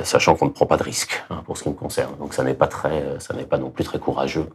[0.03, 2.15] sachant qu'on ne prend pas de risque hein, pour ce qui me concerne.
[2.17, 2.67] Donc, ça n'est pas
[3.35, 4.47] n'est pas non plus très courageux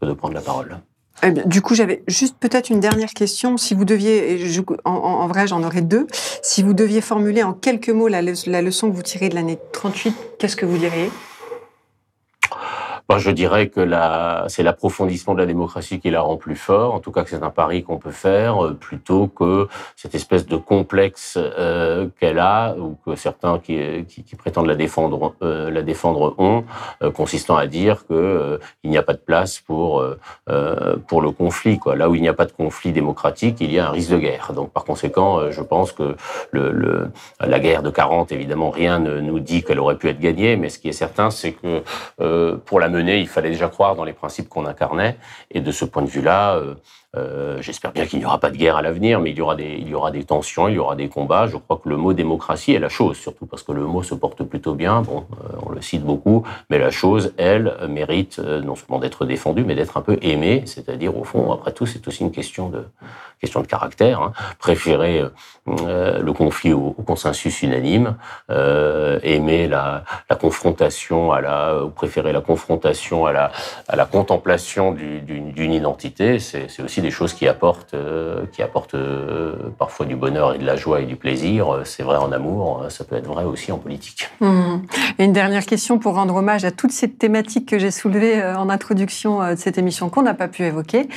[0.00, 0.78] que de, prendre la parole.
[1.22, 3.56] Eh du coup, j'avais juste peut-être une dernière question.
[3.56, 6.06] Si vous deviez, je, en, en, vrai, j'en aurais deux.
[6.42, 9.58] Si vous deviez formuler en quelques mots la, la leçon que vous tirez de l'année
[9.72, 11.10] 38, qu'est-ce que vous diriez?
[13.08, 13.88] Ben, je dirais que
[14.48, 16.94] c'est l'approfondissement de la démocratie qui la rend plus fort.
[16.94, 20.46] En tout cas, que c'est un pari qu'on peut faire euh, plutôt que cette espèce
[20.46, 23.78] de complexe euh, qu'elle a ou que certains qui,
[24.08, 26.64] qui, qui prétendent la défendre, euh, la défendre ont,
[27.02, 30.04] euh, consistant à dire que il n'y a pas de place pour
[31.06, 31.78] pour le conflit.
[31.78, 31.96] Quoi.
[31.96, 34.18] Là où il n'y a pas de conflit démocratique, il y a un risque de
[34.18, 34.52] guerre.
[34.52, 36.16] Donc, par conséquent, je pense que
[36.50, 40.20] le, le, la guerre de 40, évidemment, rien ne nous dit qu'elle aurait pu être
[40.20, 41.82] gagnée, mais ce qui est certain, c'est que
[42.66, 45.16] pour la il fallait déjà croire dans les principes qu'on incarnait.
[45.50, 46.60] Et de ce point de vue-là,
[47.16, 49.56] euh, j'espère bien qu'il n'y aura pas de guerre à l'avenir, mais il y, aura
[50.10, 51.46] des, tensions, il y aura des combats.
[51.46, 54.14] Je crois que le mot démocratie est la chose, surtout parce que le mot se
[54.14, 55.02] porte plutôt bien.
[55.02, 59.24] Bon, euh, on le cite beaucoup, mais la chose, elle, mérite euh, non seulement d'être
[59.24, 60.62] défendue, mais d'être un peu aimée.
[60.66, 62.84] C'est-à-dire, au fond, après tout, c'est aussi une question de,
[63.40, 64.20] question de caractère.
[64.20, 64.32] Hein.
[64.58, 65.24] Préférer
[65.66, 68.16] le conflit au, consensus unanime,
[68.48, 73.52] aimer la, la, confrontation à la, ou préférer la confrontation à la,
[73.88, 79.54] à la contemplation d'une identité, c'est aussi des choses qui apportent, euh, qui apportent euh,
[79.78, 81.80] parfois du bonheur et de la joie et du plaisir.
[81.84, 84.28] C'est vrai en amour, ça peut être vrai aussi en politique.
[84.40, 84.76] Mmh.
[85.18, 88.56] Et une dernière question pour rendre hommage à toutes ces thématiques que j'ai soulevées euh,
[88.56, 91.08] en introduction de cette émission qu'on n'a pas pu évoquer,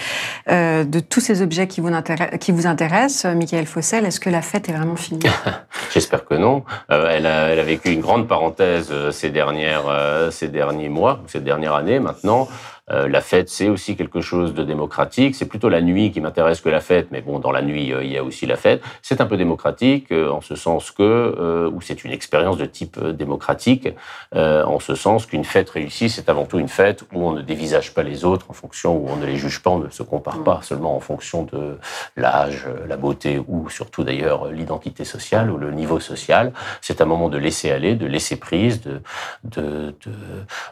[0.48, 4.42] de tous ces objets qui vous, intéressent, qui vous intéressent, Michael Fossel, est-ce que la
[4.42, 5.22] fête est vraiment finie?
[5.94, 6.64] J'espère que non.
[6.90, 11.76] elle, a, elle, a, vécu une grande parenthèse ces, dernières, ces derniers mois, cette dernière
[11.76, 12.48] année maintenant.
[12.92, 15.36] Euh, la fête, c'est aussi quelque chose de démocratique.
[15.36, 18.04] C'est plutôt la nuit qui m'intéresse que la fête, mais bon, dans la nuit, euh,
[18.04, 18.82] il y a aussi la fête.
[19.02, 23.00] C'est un peu démocratique euh, en ce sens que, ou c'est une expérience de type
[23.00, 23.90] démocratique,
[24.34, 27.94] en ce sens qu'une fête réussie, c'est avant tout une fête où on ne dévisage
[27.94, 30.44] pas les autres en fonction, où on ne les juge pas, on ne se compare
[30.44, 31.78] pas seulement en fonction de
[32.16, 36.52] l'âge, la beauté ou surtout d'ailleurs l'identité sociale ou le niveau social.
[36.82, 39.02] C'est un moment de laisser aller, de laisser prise, de,
[39.44, 40.12] de, de,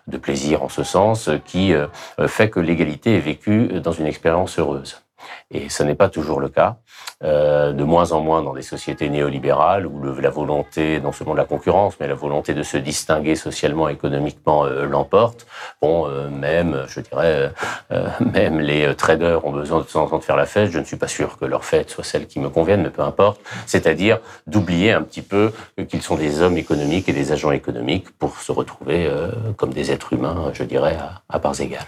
[0.07, 1.87] de plaisir en ce sens qui euh,
[2.27, 5.01] fait que l'égalité est vécue dans une expérience heureuse.
[5.51, 6.77] Et ce n'est pas toujours le cas.
[7.23, 11.39] Euh, de moins en moins dans des sociétés néolibérales où la volonté, non seulement de
[11.39, 15.47] la concurrence, mais la volonté de se distinguer socialement, économiquement euh, l'emporte.
[15.81, 17.51] Bon, même, je dirais,
[18.19, 20.71] même les traders ont besoin de temps en temps de faire la fête.
[20.71, 23.01] Je ne suis pas sûr que leur fête soit celle qui me convienne, mais peu
[23.01, 23.41] importe.
[23.65, 25.51] C'est-à-dire d'oublier un petit peu
[25.89, 29.09] qu'ils sont des hommes économiques et des agents économiques pour se retrouver
[29.57, 31.87] comme des êtres humains, je dirais, à, à parts égales.